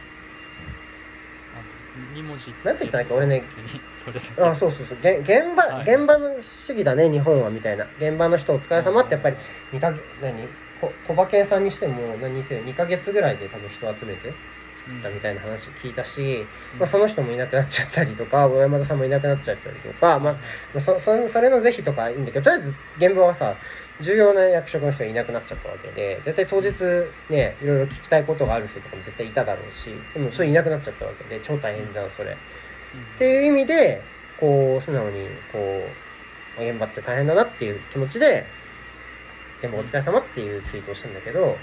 [2.14, 4.98] 2文字なんて言ったんだっけ俺ね普通にそれあそうそうそう。
[5.00, 5.94] げ現場、はい。
[5.94, 7.86] 現場の主義だね日本はみたいな。
[7.98, 9.36] 現場の人お疲れ様ってやっぱり
[9.72, 9.92] 2か
[10.22, 10.48] 何？
[10.80, 14.32] こ小馬券さんにしても何にせよ2ヶ月ぐらいで多分人集めて
[14.78, 16.46] 作ったみたいな話を聞いたし、
[16.78, 20.38] まあ、その人もいなくなっちゃったりとか小山田さんもいなくなっちゃったりとか、まあ、ま
[20.76, 23.54] あそそそれの是非とかいいんだけどとりあえず現場はさ
[24.00, 26.72] 重要な役職の人がいなくなっちゃったわけで絶対当日
[27.28, 32.32] ねいろいろ聞きたいことがある人とかも絶対いただろうしでもそれいなくなっちゃったわけで超大変じゃんそれ。
[32.32, 34.02] っていう意味で
[34.38, 35.58] こう素直にこ
[36.58, 38.44] う現場って大変だなっていう気持ちで
[39.62, 41.56] 現場お疲れ様っていうツイートをしたんだけど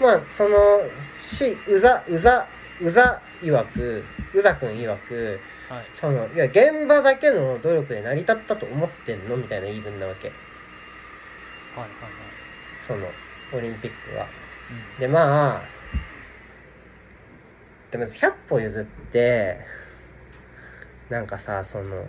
[0.00, 0.80] まあその
[1.20, 2.48] しうざうざ
[2.82, 4.02] うざ曰く
[4.34, 5.84] うざくん曰くはい。
[6.00, 9.36] そのいや現場だけの努力で成り立ったと思ってんの？
[9.36, 10.32] みたいな言い分なわけ
[11.76, 11.90] はいはい
[12.86, 13.06] その
[13.52, 14.22] オリンピックは。
[14.22, 15.62] はいでまあ
[17.90, 19.58] でも100歩譲って
[21.08, 22.04] なんかさその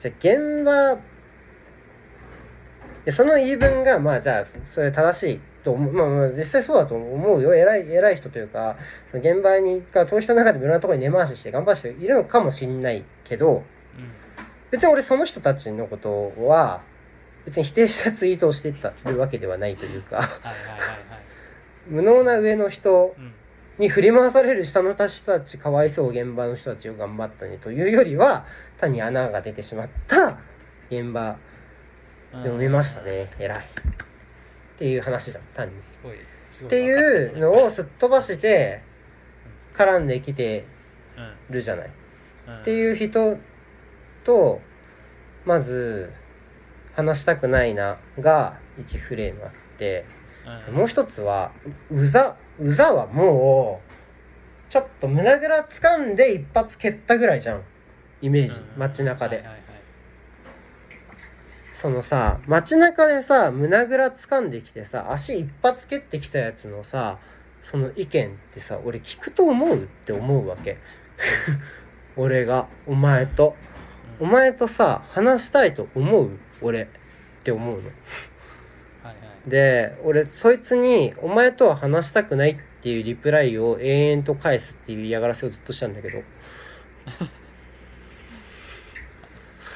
[0.00, 0.98] じゃあ現場
[3.04, 5.92] でその言い分がまあじゃあそれ正しいと思う。
[5.92, 7.54] まあまあ実際そうだと思うよ。
[7.54, 8.76] 偉い偉い人というか
[9.12, 13.62] その現場にか投資の中でもいろんなところに根回しして頑張る人いるのかもしんないけどうんうん。
[14.72, 16.82] 別に俺その人たちのことは
[17.46, 20.28] 別に否定したツイートをしてたるわけではないというか。
[21.88, 23.32] 無能な上の人うん。
[23.78, 25.04] に振り回される下の人
[25.38, 28.46] たちかわいそう現場の人たちを頑張ったねというよりは
[28.80, 30.38] 単に穴が出てしまった
[30.90, 31.36] 現場
[32.32, 33.58] うんでも見ましたね偉い。
[33.58, 35.78] っていう話じゃん単に。
[35.78, 36.16] っすごい
[36.48, 36.90] すごいてい
[37.26, 38.80] うのをすっ飛ばして
[39.74, 40.64] 絡んできて
[41.18, 41.54] うん。
[41.54, 41.90] るじゃない。
[42.48, 42.60] うん。
[42.62, 43.36] っていう人
[44.24, 44.60] と
[45.44, 46.10] まず
[46.96, 50.04] 話したくないなが1フレームあって。
[50.68, 51.50] うんもう一つは、
[51.90, 53.80] うざ、うざはも
[54.68, 57.62] う、ちょっと胸ぐら掴んで一発蹴ったぐらいじゃん。
[58.22, 58.54] イメージ。
[58.54, 59.44] うん街中で
[61.74, 67.18] そのさ、街中でさ、胸ぐら掴んできてさ、足一発蹴ってきたやつのさ、
[67.62, 70.78] その意見ってさ、俺聞くと思うって思うわけ。
[72.16, 73.56] 俺が、お前と。
[74.20, 76.30] おうん前とさ、話したいと思う？
[76.62, 76.82] 俺。
[76.82, 76.86] っ
[77.44, 77.82] て思うの。
[77.82, 79.50] はいはい。
[79.50, 86.18] で俺そいつに「お前とは話したくない」っていうリプライを延々と返すっていう嫌がらせをずっとしたんだけど。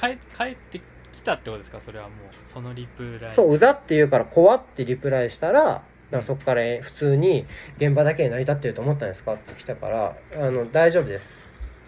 [0.00, 0.80] 帰帰って
[1.12, 1.80] きたってことですか？
[1.80, 2.14] それはもう
[2.44, 3.32] そのリプライ。
[3.32, 7.46] そううざって言うから「怖ってリプライしたらなんかそこから普通に
[7.78, 11.38] 「現場だけで成り立ってると思ったんですか?」って来たから「あの大丈夫です。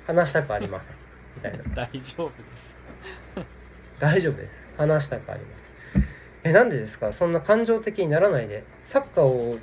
[0.07, 0.95] 話したくありません」
[1.37, 1.65] みたいな。
[1.75, 2.77] 大丈夫です
[3.99, 4.51] 「大丈夫です。
[4.77, 5.47] 話したくありま
[5.93, 6.05] せん」
[6.45, 7.13] えなんでですか？
[7.13, 9.59] そんな感情的にならないでサッカーを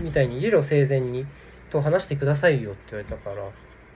[0.00, 1.26] みたいに理路整然に
[1.70, 3.42] と話してくださいよって言われたから。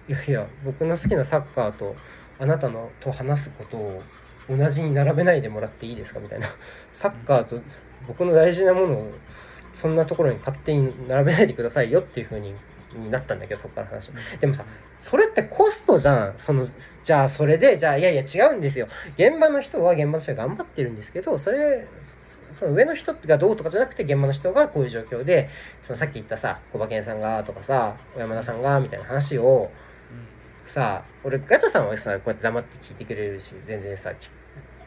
[0.09, 1.95] いやいや僕の好きなサッカーと
[2.39, 4.03] あなたのと話すことを
[4.49, 6.21] 同じに並べないでもらっていいですか？
[6.21, 6.49] みたいな。
[6.93, 7.61] サッカーと
[8.07, 9.13] 僕の大事なものを
[9.75, 12.55] そんなところに勝手に並べないでくださいよっていう風に
[13.01, 14.65] になったんだけどそこから話でもさ
[15.01, 16.35] それってコストじゃん。
[16.37, 16.67] その
[17.05, 18.89] じゃあそれでじゃあいやいや違うんですよ。
[19.17, 21.87] 現場の人は現場の人が頑張ってるんですけどそれ
[22.53, 25.49] その上の人がどうとかじゃなくて現場の人がこういう状況で
[25.83, 29.71] そのさっき言ったさ小馬健さんがとかさ小山田さんがみたいな話を
[30.11, 30.71] うん。
[30.71, 34.29] さ俺ガチャさんはさこうやって黙って聞いてくれるし全然さき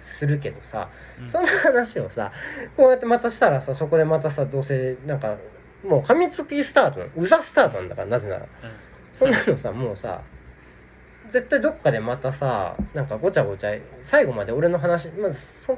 [0.02, 0.90] するけどさ
[1.20, 1.30] うん。
[1.30, 2.32] そんな話をさ
[2.76, 5.38] こうやってまたしたらさそこでまたさどうせなんか
[5.84, 8.42] もう噛みつきスタートなのうざスタートなんだからなぜなら。
[8.42, 8.48] うん。
[9.18, 10.22] そんなのさもうさ
[11.30, 15.78] 絶対どっかでまたさなんかごちゃごちゃ最後まで俺の話まずそ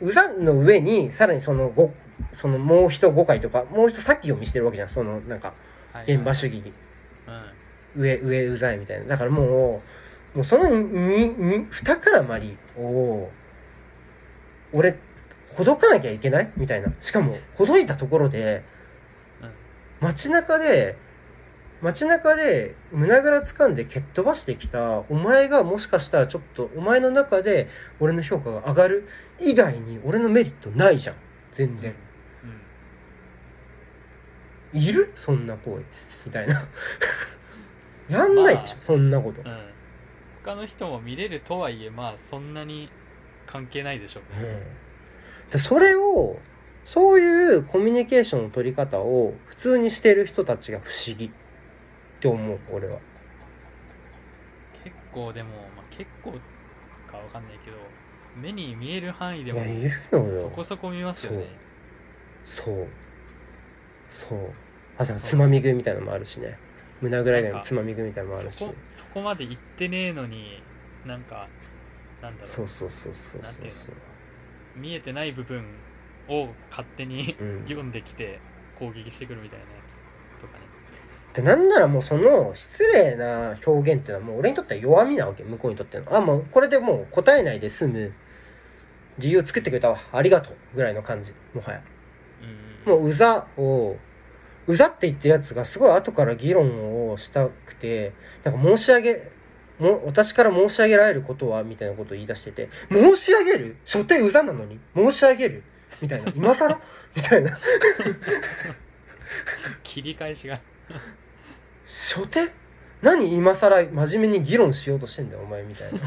[0.00, 1.92] うざの上にさらにそのご
[2.34, 5.54] そのもう一誤解とかもう一先読みしてるわけじゃんそのなんか
[5.92, 6.72] はい現場主義
[7.26, 8.02] うん。
[8.02, 9.06] 上上うざいみたいな。
[9.06, 9.82] だからも
[10.34, 13.30] うもうそのにに二からまりを
[14.72, 14.98] 俺
[15.54, 16.52] ほどかなきゃいけない？
[16.56, 16.92] みたいな。
[17.00, 18.75] しかもほどいたところでうん
[20.00, 20.96] 街中で
[21.82, 27.68] 街中で胸ぐら掴んで蹴っ飛ばしてきたお前がもしかしたらちょっとお前の中で
[28.00, 29.08] 俺の評価が上がる
[29.40, 31.16] 以外に俺のメリットないじゃん。
[31.52, 31.94] 全然。
[34.72, 34.80] うん。
[34.80, 35.12] いる？
[35.16, 35.84] そんな行為。
[36.24, 36.66] みたいな。
[38.08, 39.58] やんないでしょ、まあそんなこと、うん。
[40.44, 42.88] 他の人も見れるとはいえまあそんなに
[43.46, 44.48] 関係ないでしょうね。
[45.44, 45.50] うん。
[45.50, 46.38] でそれを
[46.86, 51.26] そういうコミュニケーションの取り方を普通にしてる人たちが不思議。
[51.26, 52.98] って思う俺は。
[54.82, 56.32] 結構でも、まあ、結構
[57.10, 57.76] かわかんないけど
[58.36, 60.42] 目に見える範囲でもいやいるのよ。
[60.42, 61.46] そこそこ見ますよね。
[62.44, 62.86] そう。
[64.10, 64.52] そう。
[64.98, 66.58] あとはつまみ食いみたいなのもあるしね。
[67.00, 68.58] 胸ぐらいのつまみ食いみたいなのもあるし。
[68.58, 70.62] そこそこまで行ってねえのに
[71.04, 71.48] なんか
[72.22, 72.50] なんだろう。
[72.50, 75.64] そうそうそうそうなんていうう見えてない部分
[76.28, 77.62] を勝手にうん。
[77.64, 78.40] 読んできて
[78.78, 79.96] 攻撃してくるみたいなやつ
[80.40, 80.64] とかね。
[81.34, 86.16] でなんならもうその失礼な表現っていうのはもう俺にとっては弱みなわけ向こうにとっての。
[86.16, 88.12] あもうこれでもう答えないで済む
[89.18, 91.32] 理由を作ってくれたわありがとうぐらいの感じ。
[91.54, 91.82] もはや。
[92.86, 93.96] うんもううざを
[94.68, 98.12] うざって言ってるやつがすごい後から議論をしたくて
[98.44, 99.30] なんか申し上げ
[99.78, 103.76] も私から申し上げられることはみたいなことを言い出してて申し上げる？
[103.84, 104.80] 所定うざなのに？
[104.94, 105.62] 申し上げる？
[106.00, 106.32] みたいな。
[106.34, 106.80] 今更？
[107.14, 107.58] みたいな。
[109.82, 110.60] 切り返しが。
[111.86, 112.52] 初手？
[113.02, 113.84] 何今更？
[113.84, 116.00] 真面目に議論しようとしてんだよお前みたいな。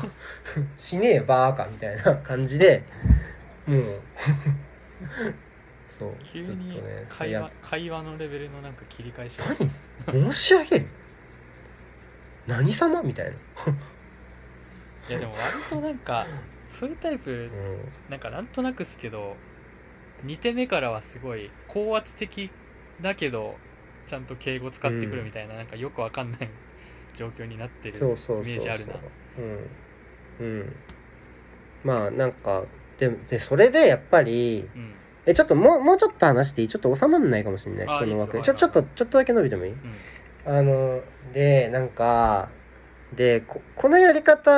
[0.77, 2.83] しねえよバーカみたいな感じで。
[3.65, 4.01] もう。
[5.97, 9.45] そう急にちょっとね会や話会話のレベルのなんか切り返しが。
[10.07, 10.31] 何？
[10.33, 10.87] 申し上げる？
[12.47, 13.01] 何様？
[13.03, 13.35] みたいな、い
[15.13, 16.25] やでも割となんか
[16.69, 17.49] そういうタイプうん、
[18.09, 19.35] なんかなんとなくっすけど
[20.25, 22.51] 2手目からはすごい高圧的
[23.01, 23.55] だけど
[24.07, 26.49] ちゃんと敬語使ってくるみたいな、なんかよくわかんない
[27.15, 28.43] 状況になってるイそうそうそうそう。
[28.43, 28.93] メージあるな。
[29.37, 29.69] うん。
[30.39, 30.75] うん。
[31.83, 32.63] まあなんか
[32.97, 34.93] ででそれでやっぱりうん。
[35.25, 36.67] えちょっともうもうちょっと話していい？
[36.67, 38.41] ちょっと収まんないかもしれないあこの枠。
[38.41, 39.71] ちょちょっとちょっとだけ伸びてもいい？
[39.71, 40.57] うん。
[40.57, 41.01] あの
[41.33, 42.49] でなんか
[43.13, 44.51] でここのやり方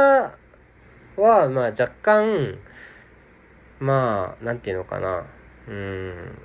[1.17, 2.57] はまあ若干
[3.79, 5.25] まあなんていうのかな
[5.67, 6.37] うーん。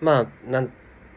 [0.00, 0.68] まあなん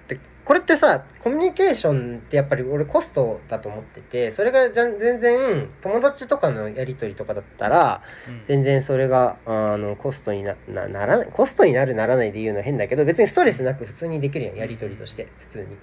[0.08, 8.46] てこれってさコミュニケーションってやっぱり俺コストだと思っててそれがじゃ全然友達とかのやり取りとかだったらうん。
[8.48, 15.78] 全然それがあのコストにななならないコストになるならないで言うのは変だけど別にストレスなく普通にできるやんやり取りとして普通に。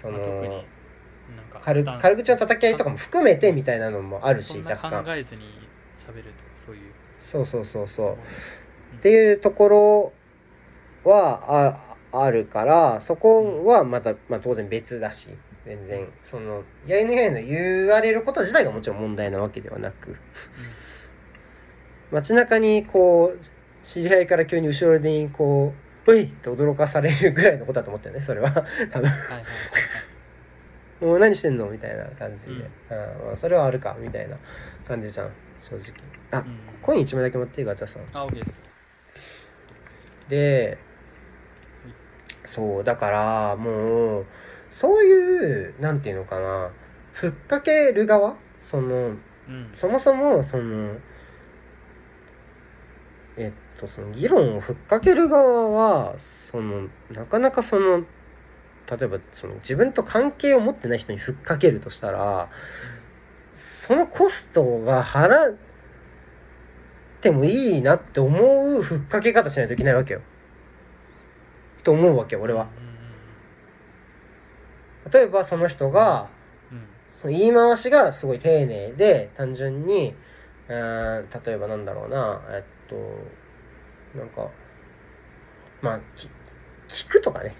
[0.00, 0.64] その
[1.60, 5.04] 軽軽口の叩き合いとかも含めてみたいなのもあるし若干。
[5.04, 5.42] 考えずに
[6.04, 6.30] 喋ると。
[6.30, 6.41] か
[7.32, 8.16] そうそうそうそう。
[8.98, 10.12] っていうところ
[11.10, 11.42] は
[12.12, 15.28] ああるからそこはまた、まあ、当然別だし
[15.64, 16.06] 全然。
[16.30, 20.16] そのやいのやいの言われること自体がもちろん問題なわけではなく。
[22.10, 23.38] 街中にこう
[23.86, 25.72] 知り合いから急に後ろにこ
[26.06, 28.52] う「うい!」って驚かされるぐらいのことだと思ったよねそれは。
[28.92, 29.10] 多分。
[31.00, 31.66] もう何してんの？
[31.68, 32.58] みたいな感じで、うん。
[32.58, 32.66] うん
[33.28, 34.36] まあ、それはあるかみたいな
[34.86, 35.30] 感じじゃん
[35.68, 35.92] 正直。
[36.30, 36.58] あ、うん。
[36.80, 38.02] コイン1枚だけ持っていいガチャさん。
[38.12, 38.60] あ OK です。
[40.28, 40.78] で
[42.54, 44.26] そうだからもう
[44.70, 46.70] そういうなんていうのかな。
[47.12, 48.36] ふっかける側？
[48.70, 49.16] その
[49.48, 49.72] うん。
[49.76, 50.96] そもそもその
[53.36, 56.16] えっとその議論をふっかける側は
[56.50, 58.04] そのなかなかその
[58.90, 62.50] 例えばその自分と関係を持ってない人にふっかけるとしたら
[63.86, 65.56] そのコストが払っ
[67.20, 70.20] てもいいなって思うふっかけ方しないといけないわけよ。
[71.84, 72.68] と思うわけ俺は。
[72.86, 72.92] うん
[75.12, 76.28] 例えばその人が
[77.20, 80.14] その言い回しがすごい丁寧で単純に
[80.68, 82.96] 例えばなんだろうなえっと
[84.18, 84.48] なんか
[85.80, 86.28] まあき
[87.04, 87.56] 聞くとかね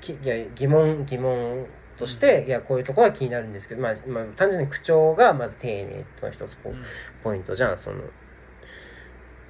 [0.55, 1.67] 疑問疑問
[2.03, 6.83] として、いやこういうところは気になるんですけど、まあ、まあ単純に口調がまず丁寧っていうのが一つポ,、うん。
[7.23, 8.03] ポイントじゃんその。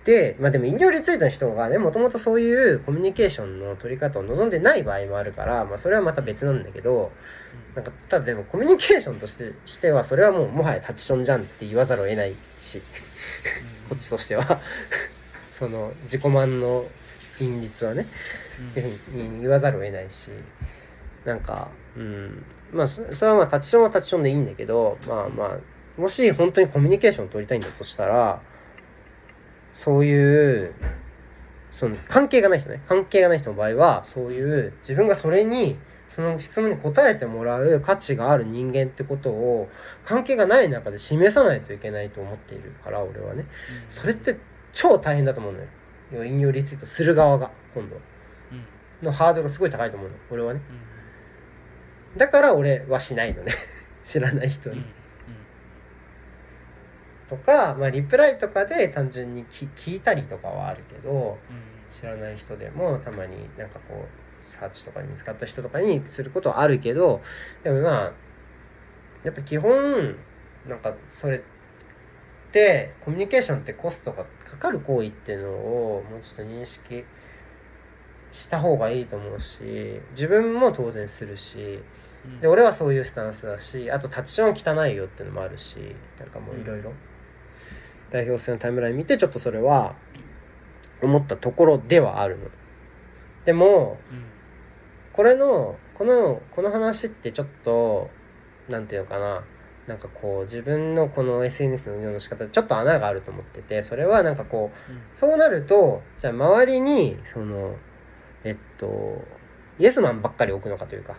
[0.05, 7.12] でまあでも飲料リツイートの人がねもともとそういうコミュニケーションの取り方を望んでない場合もあるから、まあ、それはまた別なんだけど、
[7.76, 12.82] なんかただでもコミュニケーションとしてしてはそれはもうもはやタチションじゃんって言わざるを得ないし。
[13.88, 14.61] こっちとしては。
[15.59, 16.84] その自己満の
[17.38, 18.07] 品率はね
[18.59, 18.68] うん。
[18.70, 20.30] っていうふうに言わざるを得ないし
[21.24, 22.45] なんかうん。
[22.72, 28.40] まあそそれはまあタチションはタチションでいいんだけどまあまあもし本当にコミュニケーションを取りたいんだとしたら
[29.74, 30.74] そういう
[31.72, 32.82] その関係がない人ね。
[32.88, 35.78] 関係がない人の場合はそういう自分がそれに
[36.09, 39.68] その質問に答えてもらう価値がある人間ってことを
[40.05, 43.47] 関係がない中で示さないといけないと思っているから俺はね。
[43.88, 44.38] それって
[44.72, 45.59] 超大変だと思うの
[46.18, 46.24] よ。
[46.24, 47.97] 引用リツイートする側が今度。
[48.53, 48.57] うん。
[48.59, 48.64] うん
[49.03, 50.61] のハードルがすごい高いと思うの俺はね。
[50.70, 50.91] うん
[52.16, 53.54] だから俺はしないのね。
[54.04, 54.84] 知らない人うんに、
[57.28, 61.72] とか、まあ、リプライとかで単純に聞聞いたりとかはあるけどうん。
[61.92, 67.20] 知らない人でもたまになんかこうサーチとかに見つかった人とかにすることはあるけど
[67.62, 68.12] でもまあ
[69.24, 70.16] やっぱ基本
[70.66, 71.40] なんかそれっ
[72.50, 77.04] てコミュニケーションってコストがかかる行為っていうのをもうちょっと認識
[78.30, 81.82] した方がいいと思うし自分も当然するしうん
[82.41, 85.77] で俺はそういうスタンスだしあとタッチション汚いよっていうのもあるし
[86.20, 86.93] なんかもういろいろ。
[88.12, 89.95] 代表戦のタイムライン見てちょっとそれは
[91.01, 92.45] 思ったところではあるの。
[93.45, 94.25] でもうん。
[95.12, 98.11] これのこのこの話ってちょっと
[98.68, 99.45] なんていうのかな。
[99.87, 105.01] なんかこう自分のこの SNS の運用の仕方でちょっと穴があると思っててそれはなんかこううん。
[105.16, 107.75] そうなるとじゃあ周りにその
[108.45, 109.25] えっと
[109.81, 111.16] イエスマンばっかり置くのかというか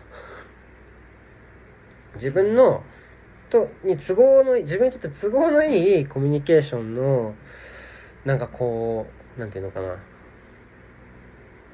[2.16, 2.82] 自分の
[3.50, 7.34] とに都合のいい自分にとって都合のいいコミュニケーションの
[8.24, 9.06] なんかこ
[9.36, 9.96] うなんていうのかな。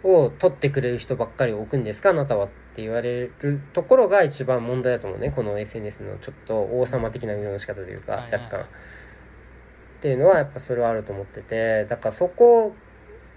[0.02, 2.08] を取ってくれる人ばっかり置くんですか？
[2.08, 5.30] あなたはって言われるところが一番問題だと思うね。
[5.30, 8.60] この SNS のちょっと王様的な運用の仕方というか若干。
[8.60, 8.64] っ
[10.00, 11.84] ていうのはやっぱそれはあると思ってて。
[11.84, 12.74] だからそこ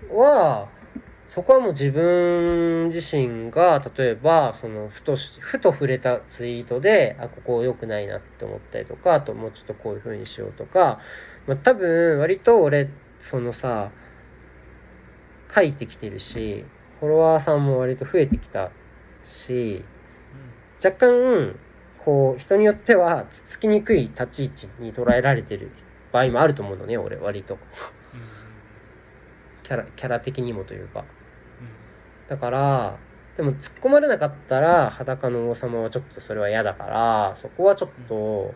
[0.09, 0.69] は
[1.33, 10.99] そこはもう自分自身が例えばそのふとしふと触れたツイートであここ良くないなって思ったりとかあともうちょっとこういう風にしようとか、
[11.47, 12.87] まあ、多分割と俺
[13.19, 13.89] そのさ
[15.55, 16.65] 書いてきてるし
[16.99, 18.69] フォロワーさんも割と増えてきた
[19.23, 19.83] し
[20.83, 21.55] 若干
[22.05, 25.71] こう人によってはつつきにくい立ち位置に捉えられてる
[26.11, 27.57] 場合もあると思うのね俺割と。
[29.63, 30.99] キャラキャラ的にもというか。
[30.99, 31.22] うん
[32.29, 32.97] だから
[33.37, 38.53] でも突っ込まれなかったら裸の王様はちょっとそれは嫌だからそこはちょっと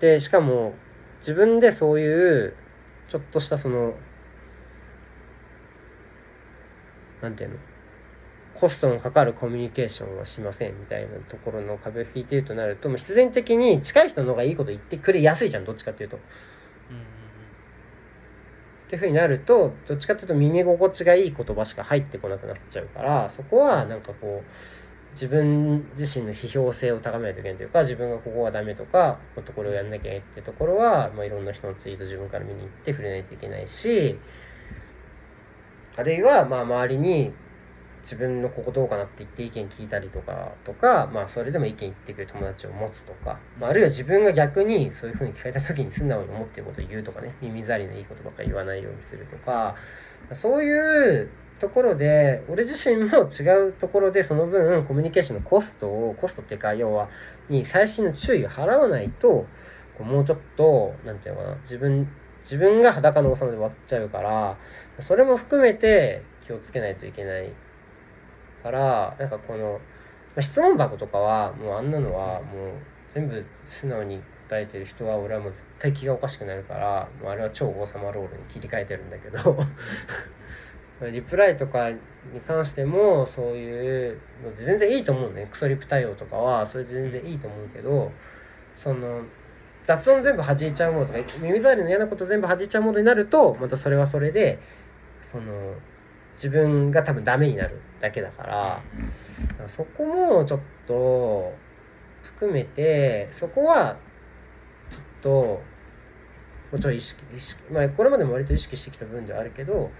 [0.00, 0.74] でしかも
[1.20, 2.54] 自分でそういう
[3.10, 3.94] ちょっとしたその
[7.20, 7.56] なんていうの？
[8.54, 16.16] コストのかかるコミュニケーションはしませんみたいなところの壁を引いているとなると必然的に近い人の方がいいこと言ってくれやすいじゃんどっちかっていうと。
[16.16, 16.18] う
[16.92, 17.21] ん
[18.92, 34.18] っていうふうになるとどっちかっていうと耳心地がいい言葉しか入ってこなくなっちゃうからそこはなんかこう自分自身の批評性を高めないといけないというか自分がここはダメとかもっとこれをやんなきゃいけないっていうところは、まあ、いろんな人のツイート自分から見に行って触れないといけないし
[35.96, 37.32] あるいはまあ周りに
[38.02, 49.76] 自分のここどうかなって言って意見聞いたりとかとか、まあそれでも意見言ってくる友達を持つとか、まあ、あるいは自分が逆にそういうふうに聞かれた時に素直に思ってることを言うとかね、耳障りのいいことばっかり言わないようにするとか、
[50.34, 51.30] そういう
[51.60, 57.08] ところで、俺自身も違うところでその分コミュニケーションのコストを、コストっていうか要は、
[57.48, 59.46] に細心の注意を払わないと、
[59.96, 62.08] こうもうちょっと、なんていうのかな、自分、
[62.42, 64.56] 自分が裸の王様で終わっちゃうから、
[64.98, 67.52] それも含めて気をつけないといけない。
[68.62, 69.80] から、なんかこの、
[70.40, 72.72] 質問箱とかは、もうあんなのはもう
[73.14, 79.58] 全部素直に答えてる人は俺はもう絶対気がおかしくなるから、もうあれは超王様ロールに切り替えてるんだけど、
[81.10, 81.98] リプライとかに
[82.46, 85.48] 関してもそういうので全然いいと思うね。
[85.50, 88.12] クソリプ対応とかはそれで全然いいと思うけど、
[88.76, 89.22] その、
[89.84, 94.58] 雑音全部弾いちゃうモードとか、耳障りの嫌なこと全部弾いちゃうモードになると、またそれはそれで、
[95.22, 95.74] その、
[96.34, 98.48] 自分が多分ダメになるだけだから、
[99.56, 101.54] からそこもちょっと
[102.22, 103.96] 含めてそこは
[104.90, 105.62] ちょっと
[106.72, 109.90] もちょい意識意識まあこれまでも割と意識してきた部分ではあるけど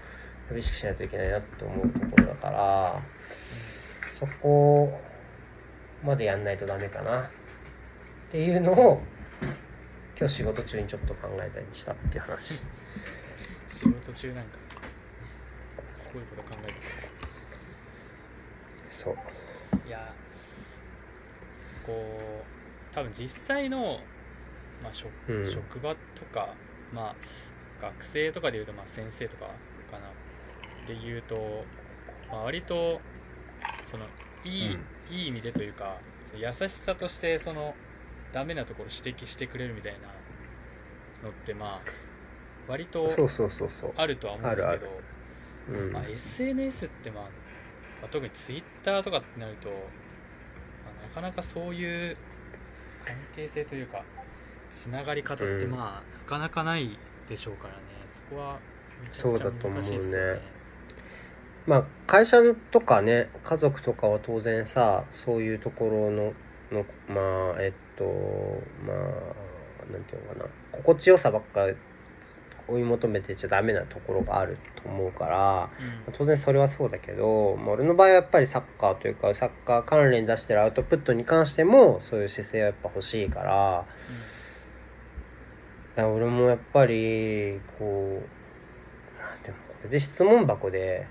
[0.55, 3.01] 意識しないといけないなって思うところだから
[4.19, 4.99] そこ
[6.03, 7.29] までやんないとダメかなっ
[8.31, 9.01] ていうのを
[10.19, 12.61] 今日仕事中にちょっと考えたりしたっていう話。
[13.67, 14.62] 仕事中なんか
[16.13, 16.73] ごいこと考えて
[18.91, 19.15] そう。
[19.15, 20.13] たいや
[21.85, 21.93] こ
[22.41, 23.99] う多分実際の、
[24.81, 25.51] まあ職うん。
[25.51, 26.53] 職場とか
[26.93, 27.15] まあ
[27.81, 29.47] 学生とかでいうとまあ先生とか
[29.91, 30.07] かな
[30.87, 31.65] で言うと、
[32.29, 32.99] まあ、割と
[33.83, 34.05] その
[34.43, 34.77] いい、
[35.09, 35.97] いい意味でというか
[36.35, 37.75] 優しさとしてその
[38.33, 40.07] ダメなところ指摘してくれるみたいな
[41.23, 41.81] のってまあ
[42.67, 43.05] 割と
[43.95, 44.87] あるとは思うんですけど
[45.69, 45.91] うん。
[45.91, 47.29] まあ、SNS って、まあ、ま
[48.05, 49.75] あ特に Twitter とかってなると、ま
[51.03, 52.17] あ、なかなかそういう
[53.05, 54.03] 関係性というか
[54.69, 55.71] つながり方ってうん。
[55.71, 56.97] まあ、なかなかない
[57.27, 57.79] でしょうからね。
[58.07, 58.59] そこは
[59.01, 60.41] めちゃくちゃ難しいですよね。
[61.65, 62.37] まあ会社
[62.71, 66.33] とかね家族とかは当然さそういうところの
[66.71, 68.03] のまあえっと
[68.85, 70.45] まあなんていうのかな。
[70.71, 71.65] 心地よさばっか
[72.67, 75.69] 追い求めてちゃダメなところがあると思うから
[76.07, 83.85] うん当然それはそうだけど、まあ、俺の場合はやっぱりサッカーというかサッカー関連に出してるアウトプットに関してもそういう姿勢はやっぱ欲しいから
[85.95, 91.05] だから俺もやっぱりこうなんていうのこれで質問箱で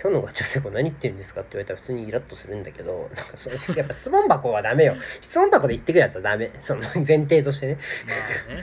[0.00, 1.40] 今日のガチャセコ何言ってるんですか？
[1.40, 4.94] って言われたら普通にイラッとするんだけど、なんかそれ、やっぱ質問箱はダメよ。
[5.20, 6.52] 質問箱で言ってくるやつはダメ。
[6.62, 7.78] その前提としてね。
[8.06, 8.62] まあね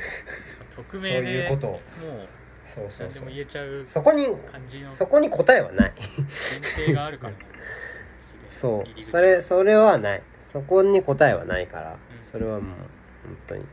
[0.76, 1.72] 匿そういうことを。
[1.72, 1.82] もう
[2.66, 3.26] そうそうそう何でも。
[3.28, 5.94] 言えちゃうそこに、感じのそこに答えはない。
[5.98, 7.40] 前提があるからね
[8.20, 9.04] すでにそう入り。
[9.04, 10.24] 口それ、それはない。
[10.52, 12.62] そこに答えはないからうん、それはもう、
[13.26, 13.66] 本当に、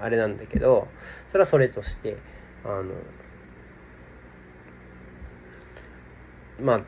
[0.00, 0.88] あれなんだけど、
[1.28, 2.16] それはそれとして、
[2.64, 2.84] あの、
[6.60, 6.80] まあ、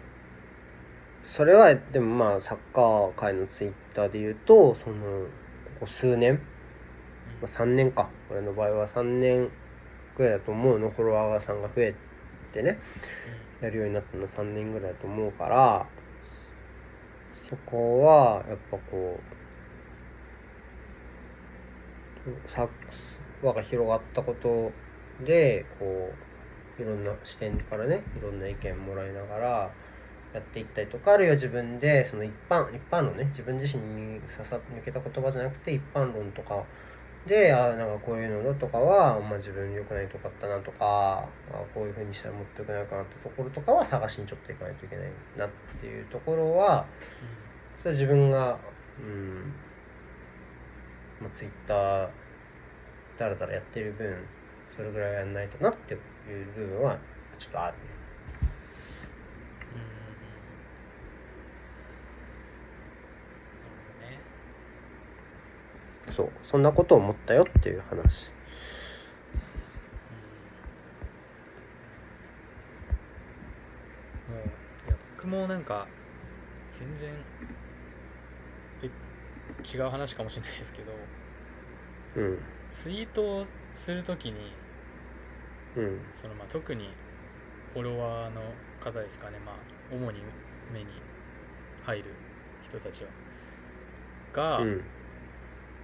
[1.27, 4.97] それは、でもまあ、サッカー界のツイッターで言うと、その、
[5.81, 6.41] ここ数年、
[7.41, 8.09] ま、3年か。
[8.31, 9.51] 俺の場合は3年
[10.17, 11.95] ぐらいだと思うの、フォロワーさんが増え
[12.53, 12.79] てね。
[13.65, 15.87] やるようになったの3年ぐらいだと思うから
[17.49, 19.19] そこはやっぱこ
[22.27, 22.69] うさ
[23.43, 24.73] 輪が広がったこと
[25.25, 26.13] でこ
[26.79, 29.71] ういろんな視点からねいろんな意見もらいながら
[30.33, 36.65] やっていったりとかあるいは自分でその一般一般論ね自分自身に刺さ抜けた言葉じゃなくて一般論とか
[37.27, 45.49] であなんかこういうのとかは、まあ、自分良くないとこあったなとかあこういうふうにしたらもっと良くないかなってところとかは探しにちょっといかないといけないなっ
[45.81, 46.87] ていうところは
[47.77, 48.59] それは自分が
[48.99, 49.53] うん
[51.21, 52.09] まあ、ツイッター
[53.19, 54.15] だらだらやってる分
[54.75, 56.01] それぐらいやんないとなっていう
[56.57, 56.99] 部分は
[57.39, 57.81] ちょっとあるね
[59.75, 59.95] うんうんうん
[64.03, 64.19] なる
[66.11, 68.31] そうそんなことを思ったよっていう話。
[74.29, 75.87] もういや僕もなんか
[76.73, 77.11] 全然
[78.83, 78.91] え
[79.77, 80.93] 違う話かもしれないですけど
[82.17, 82.39] うん。
[82.71, 84.53] ツイートをするときに
[85.77, 86.01] うん。
[86.13, 86.91] そのまあ特に
[87.73, 88.41] フォロワーの
[88.81, 89.39] 方ですかね。
[89.45, 89.55] まあ
[89.93, 90.21] 主に
[90.73, 90.87] 目に
[91.85, 92.05] 入る
[92.63, 93.11] 人たちは。
[94.33, 94.85] が、うん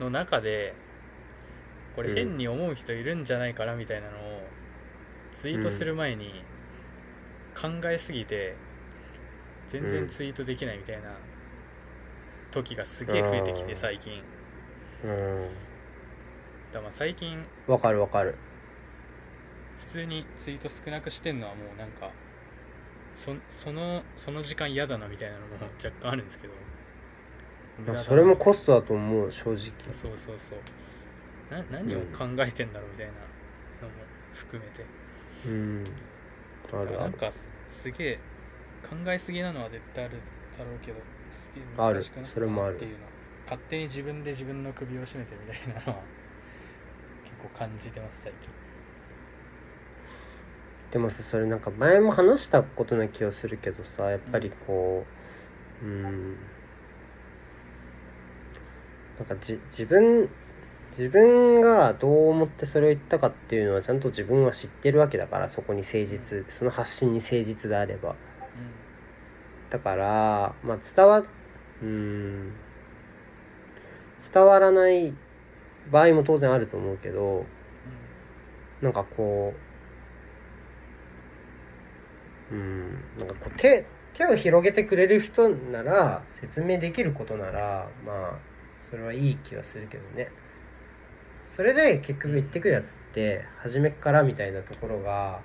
[0.00, 0.74] の中で
[1.94, 4.42] これうん変に思う人いるんじゃないかなみたいなのを
[5.30, 6.42] ツイートする前に
[7.54, 8.56] 考えすぎて
[9.68, 11.10] 全然ツイートできないみたいな
[12.50, 14.22] 時がすげえ増えてきて最近。
[15.04, 15.42] うん。
[15.42, 15.50] だか
[16.74, 18.34] らまあ最近わかるわかる。
[19.78, 22.10] 普通にツイート少なくしてんのはもうなんか
[23.14, 26.52] そそのその時間嫌だなみたいなのも若干あるんですけど
[27.80, 29.58] 無駄だなそれもコストだと思う正直。
[29.92, 30.58] そうそうそう。
[31.52, 33.12] な何を考えてんだろうみたいな
[33.82, 33.94] のも
[34.32, 34.84] 含めて、
[35.46, 35.84] うん。
[36.72, 37.00] あるある。
[37.00, 38.18] なんかすすげえ
[38.88, 40.18] 考えすぎなのは絶対ある
[40.56, 40.98] だろうけど
[41.30, 42.72] すげえ難しくなったそれもある。
[42.72, 43.04] なっていうの。
[43.04, 43.10] は
[43.46, 46.02] 勝手に自分で自分の首を絞めてるみたいなのは
[47.24, 48.48] 結構感じてます最近。
[50.92, 55.04] でもさそれなんか前も話したことな気がするけどさやっぱりこ
[55.82, 56.36] ううん
[59.20, 60.28] なんかじ自分
[60.90, 68.16] 自分がどう思ってそれを言ったかっていうのはちゃんと自分は知ってるわけだからそこに誠実その発信に誠実であれば。
[69.70, 71.22] だからまあ伝わ
[71.80, 72.52] うん
[74.34, 75.14] 伝わらない
[75.92, 77.46] 場合も当然あると思うけど
[78.82, 79.52] なんかこ
[82.50, 83.84] う、うん、なんかこう手、
[84.14, 88.38] 手を広げてくれる人なら、説明できることなら、まあ、
[88.90, 90.30] それはいい気はするけどね。
[91.54, 95.40] それで結局言ってくるやつって、初めっからみたいなところが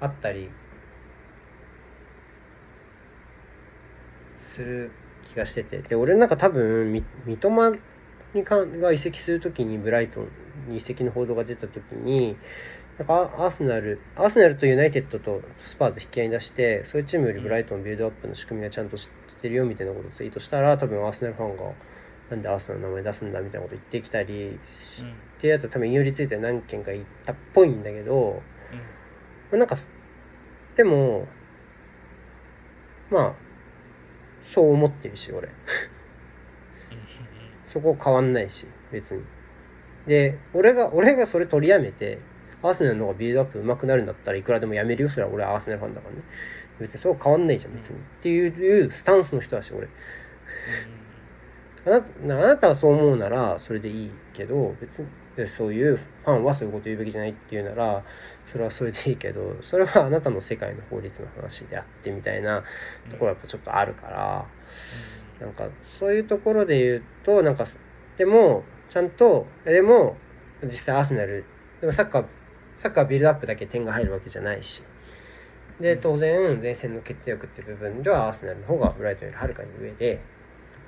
[0.00, 0.48] あったり
[4.38, 4.90] する
[5.32, 5.78] 気がしてて。
[5.82, 7.78] で、俺なんか多分、み三笘
[8.34, 10.28] にかが移籍するときにブライトン
[10.68, 12.36] に移籍の報道が出たときに、
[12.98, 19.06] なんかアアーセナル、アーセナルとユナイテッドとスパーズ引き合いに出して、そういうチームよりブライトンビルドアップの仕組みがちゃんと知っ
[19.40, 21.72] てるよみたいなことをツイートしたら、多分アーセナルファンが、
[22.30, 24.58] なんでアーセナルの名前出すんだみたいなこと言ってきたり
[24.96, 25.02] し
[25.40, 28.42] ていうやつは多分引用リツイートで何件か言ったっぽいんだけど、
[29.50, 29.76] まあなんか、
[30.76, 31.26] でも、
[33.10, 33.34] まあ、
[34.52, 35.48] そう思ってるし、俺。
[35.48, 35.54] うん
[37.68, 39.22] そこ変わんないし、別に。
[40.06, 42.18] で、俺が、俺がそれ取りやめて、
[42.62, 45.10] アーセナルの方がビルドアップ上手くなるんだったらいくらでもやめるよ。
[45.10, 46.22] それは俺はアーセナルファンだからね。
[46.80, 47.96] 別にそこ変わんないじゃん、別に。
[47.96, 49.86] っていうスタンスの人だし、俺。
[51.86, 51.90] あ
[52.26, 58.04] なあなたはそう思うならそれでいいけど別にでそういうファンはそういうこと言うべきじゃないっていうなら
[58.44, 62.64] それはそれでいいけどそれはあなたの世界の法律の話であってみたいな
[63.08, 64.46] ところはやっぱちょっとあるから
[65.40, 65.68] なんか
[65.98, 67.66] そういうところで言うとなんか
[68.16, 70.16] でもちゃんとでも
[70.64, 71.44] 実際アーセナル
[71.80, 72.24] でもサッカー
[72.76, 74.82] サッカービルドアップだけ点が入るわけじゃないし。
[75.80, 80.20] で当然前線の決定力っていう部分ではアーセナルの方がブライトンよりはるかに上で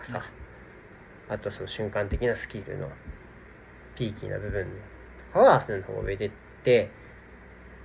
[0.02, 0.24] とかさ
[1.30, 2.88] あとその瞬間的なスキルの
[3.94, 4.66] ピーキーな部分
[5.28, 6.30] とかはアーセナルの方が上でっ
[6.64, 6.90] て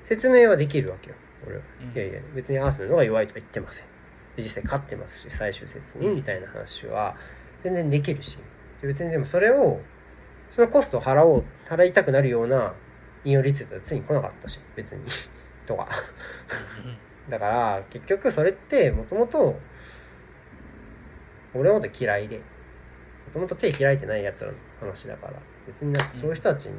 [0.10, 1.16] 説明はできるわけよ
[1.46, 1.96] 俺は、うん。
[1.96, 3.86] いやいや別にアーセナルの方が弱いとは言ってません。
[4.36, 7.16] で実際勝ってますし最終節にみたいな話は
[7.64, 8.38] 全然できるし。
[8.82, 9.80] で別にでもそれを
[10.52, 12.74] そのコストを払おう払いたくなるような
[13.24, 15.04] 引用率はついに来なかったし別に。
[15.68, 15.88] とか。
[17.30, 19.60] だから結局それってもともと
[21.54, 22.38] 俺のこと嫌いで。
[22.38, 22.55] も
[23.36, 25.34] ともと手開いてないやつらの話だから
[25.68, 26.72] 別になんかそういう人たちに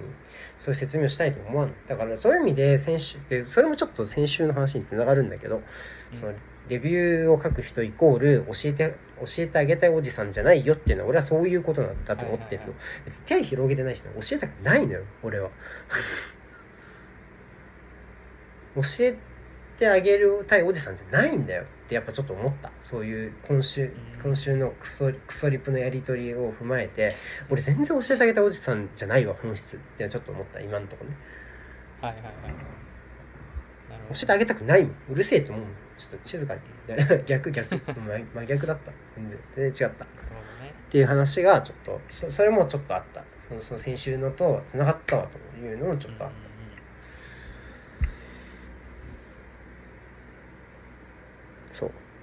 [0.58, 6.18] そういう説明をしたいと思わないだからそういう意味で先週でそれもちょっと先週の話につながるんだけど、うん。
[6.18, 6.32] その
[6.70, 12.72] レビューを書く人イコール教えて教えてあげたいおじさんじゃないよっていうのは俺はそういうことなんだと思ってるの、
[13.04, 15.50] 別に手広げてない人に教えたくないのよ俺は。
[18.76, 19.14] 教え
[19.78, 22.70] てあげるたいおじさんじゃないんだよってやっぱちょっと思った。
[22.82, 23.90] そういう今週うん。
[24.23, 27.15] 今週のクソクソリプのやり取りを踏まえて
[27.48, 30.61] 俺全然教えてあげたおじさんじゃないわ本質ってちょっと思った。
[30.61, 31.16] 今のところね。
[32.01, 32.32] はいはいはい。
[34.15, 34.93] 教えてあげたくないもん。
[35.11, 35.65] うるせえと思う
[35.98, 36.61] ちょっと静かに。
[37.27, 37.77] 逆逆。
[37.77, 38.93] 真真逆だった。
[39.16, 39.39] 全然。
[39.55, 40.05] 全然違った。
[40.05, 40.11] ね。
[40.90, 43.24] ていう話がちょっとそそれもちょっとあった。
[43.48, 46.36] そのその先週のとつながったわというのもちょっとあった。
[46.36, 46.55] そう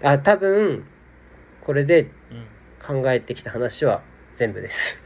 [0.04, 0.86] あ多分
[1.62, 2.08] これでうん。
[2.08, 2.48] うんうん
[2.86, 4.04] 考えてきた話は
[4.36, 5.00] 全部です。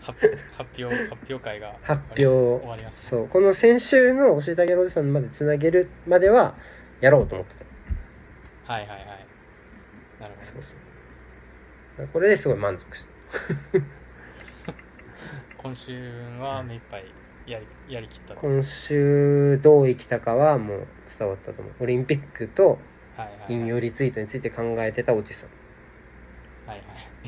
[0.00, 2.26] 発 発表発表会が発表。
[2.26, 3.28] 終わりましたそう。
[3.28, 6.56] この先週の教えてあげるおじさんまでつなげるまでは
[7.02, 7.54] やろうと思って
[8.66, 8.72] た。
[8.72, 9.06] はいはいはい。
[10.20, 10.62] なるほど。
[10.62, 10.76] そう
[11.98, 12.08] そう。
[12.08, 13.10] これですごい満足した。
[15.62, 15.92] 今週
[16.40, 17.04] は目いっぱい
[17.52, 18.40] やりやりきったと。
[18.40, 20.86] 今週どう生きたかはもう
[21.18, 21.74] 伝わったと思う。
[21.80, 22.78] オリンピックと
[23.48, 26.68] 引用リツイートについて考えてたおじさん。
[26.68, 26.84] はいは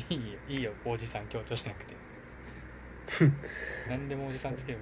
[0.09, 0.13] い。
[0.13, 1.95] いいよいいよおじさん強調しなくて。
[3.87, 4.79] 何でもおじさんつける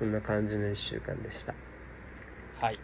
[0.00, 1.54] そんな感じの1週間でした。
[2.60, 2.78] はい。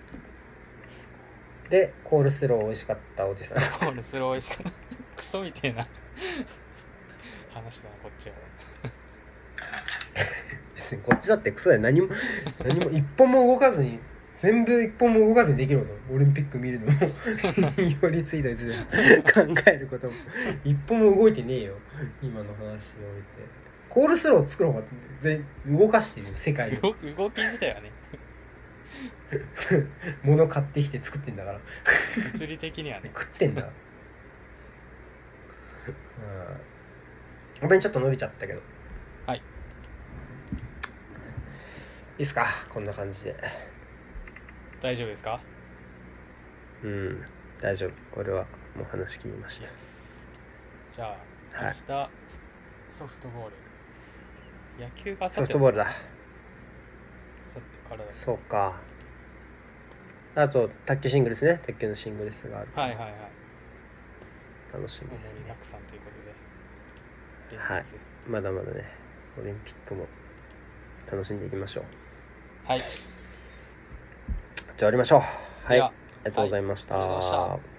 [1.68, 3.88] でコールスロー美味しかったおじさん。
[3.88, 4.72] これそれ美味しかった。
[5.16, 5.88] クソみてえな。
[7.52, 8.34] 話だなこっちは
[10.76, 12.08] 別にこっちだってクソだよ何も
[12.64, 13.98] 何も一本も動かずに
[14.40, 15.92] 全部一本も動かずにできること。
[16.14, 16.98] オリンピック見るのも。
[17.78, 18.66] 引用リツイートについ
[19.24, 20.12] て考えることも。
[20.64, 21.78] 一本も動いてねえよ。
[22.22, 22.84] 今の話において。
[23.88, 24.84] コールスロー作る方が
[25.20, 26.32] 全動かしてるよ。
[26.36, 27.90] 世界を動動き自体はね。
[30.22, 31.60] 物買ってきて作ってんだから。
[32.32, 33.10] 物理的にはね。
[33.14, 33.62] 食ってんだ。
[35.88, 35.94] うん。
[37.64, 38.60] ごめんちょっと伸びちゃったけど
[39.26, 39.42] はい
[42.18, 42.46] いいっすか？
[42.72, 43.34] こんな感じで。
[44.80, 45.40] 大丈夫ですか？
[46.82, 47.24] うん。
[47.60, 48.20] 大丈夫。
[48.20, 48.46] 俺は
[48.76, 49.68] もう話切りました。
[50.92, 51.16] じゃあ
[51.60, 51.74] 明はい。
[51.74, 52.10] 日、
[52.90, 53.50] ソフトボー
[54.78, 54.84] ル。
[54.84, 55.86] 野球がソフトボールだ。
[57.46, 58.80] さってからだそうか。
[60.36, 61.60] あと卓球シングルスね。
[61.66, 63.14] 卓球のシングルスがあるはいはいはい。
[64.72, 66.10] 楽しみ盛ですねりだくさんというこ
[67.50, 67.84] とではい
[68.28, 68.84] まだまだね。
[69.38, 70.06] オリンピックも
[71.10, 71.84] 楽しんでいきましょう
[72.66, 72.84] はい、じゃ
[74.72, 75.20] あ終わりましょう。
[75.20, 75.76] はい。
[75.76, 75.88] では。
[75.88, 75.92] あ
[76.24, 77.02] りがとうございました,、はい。
[77.04, 77.73] ありがとうございました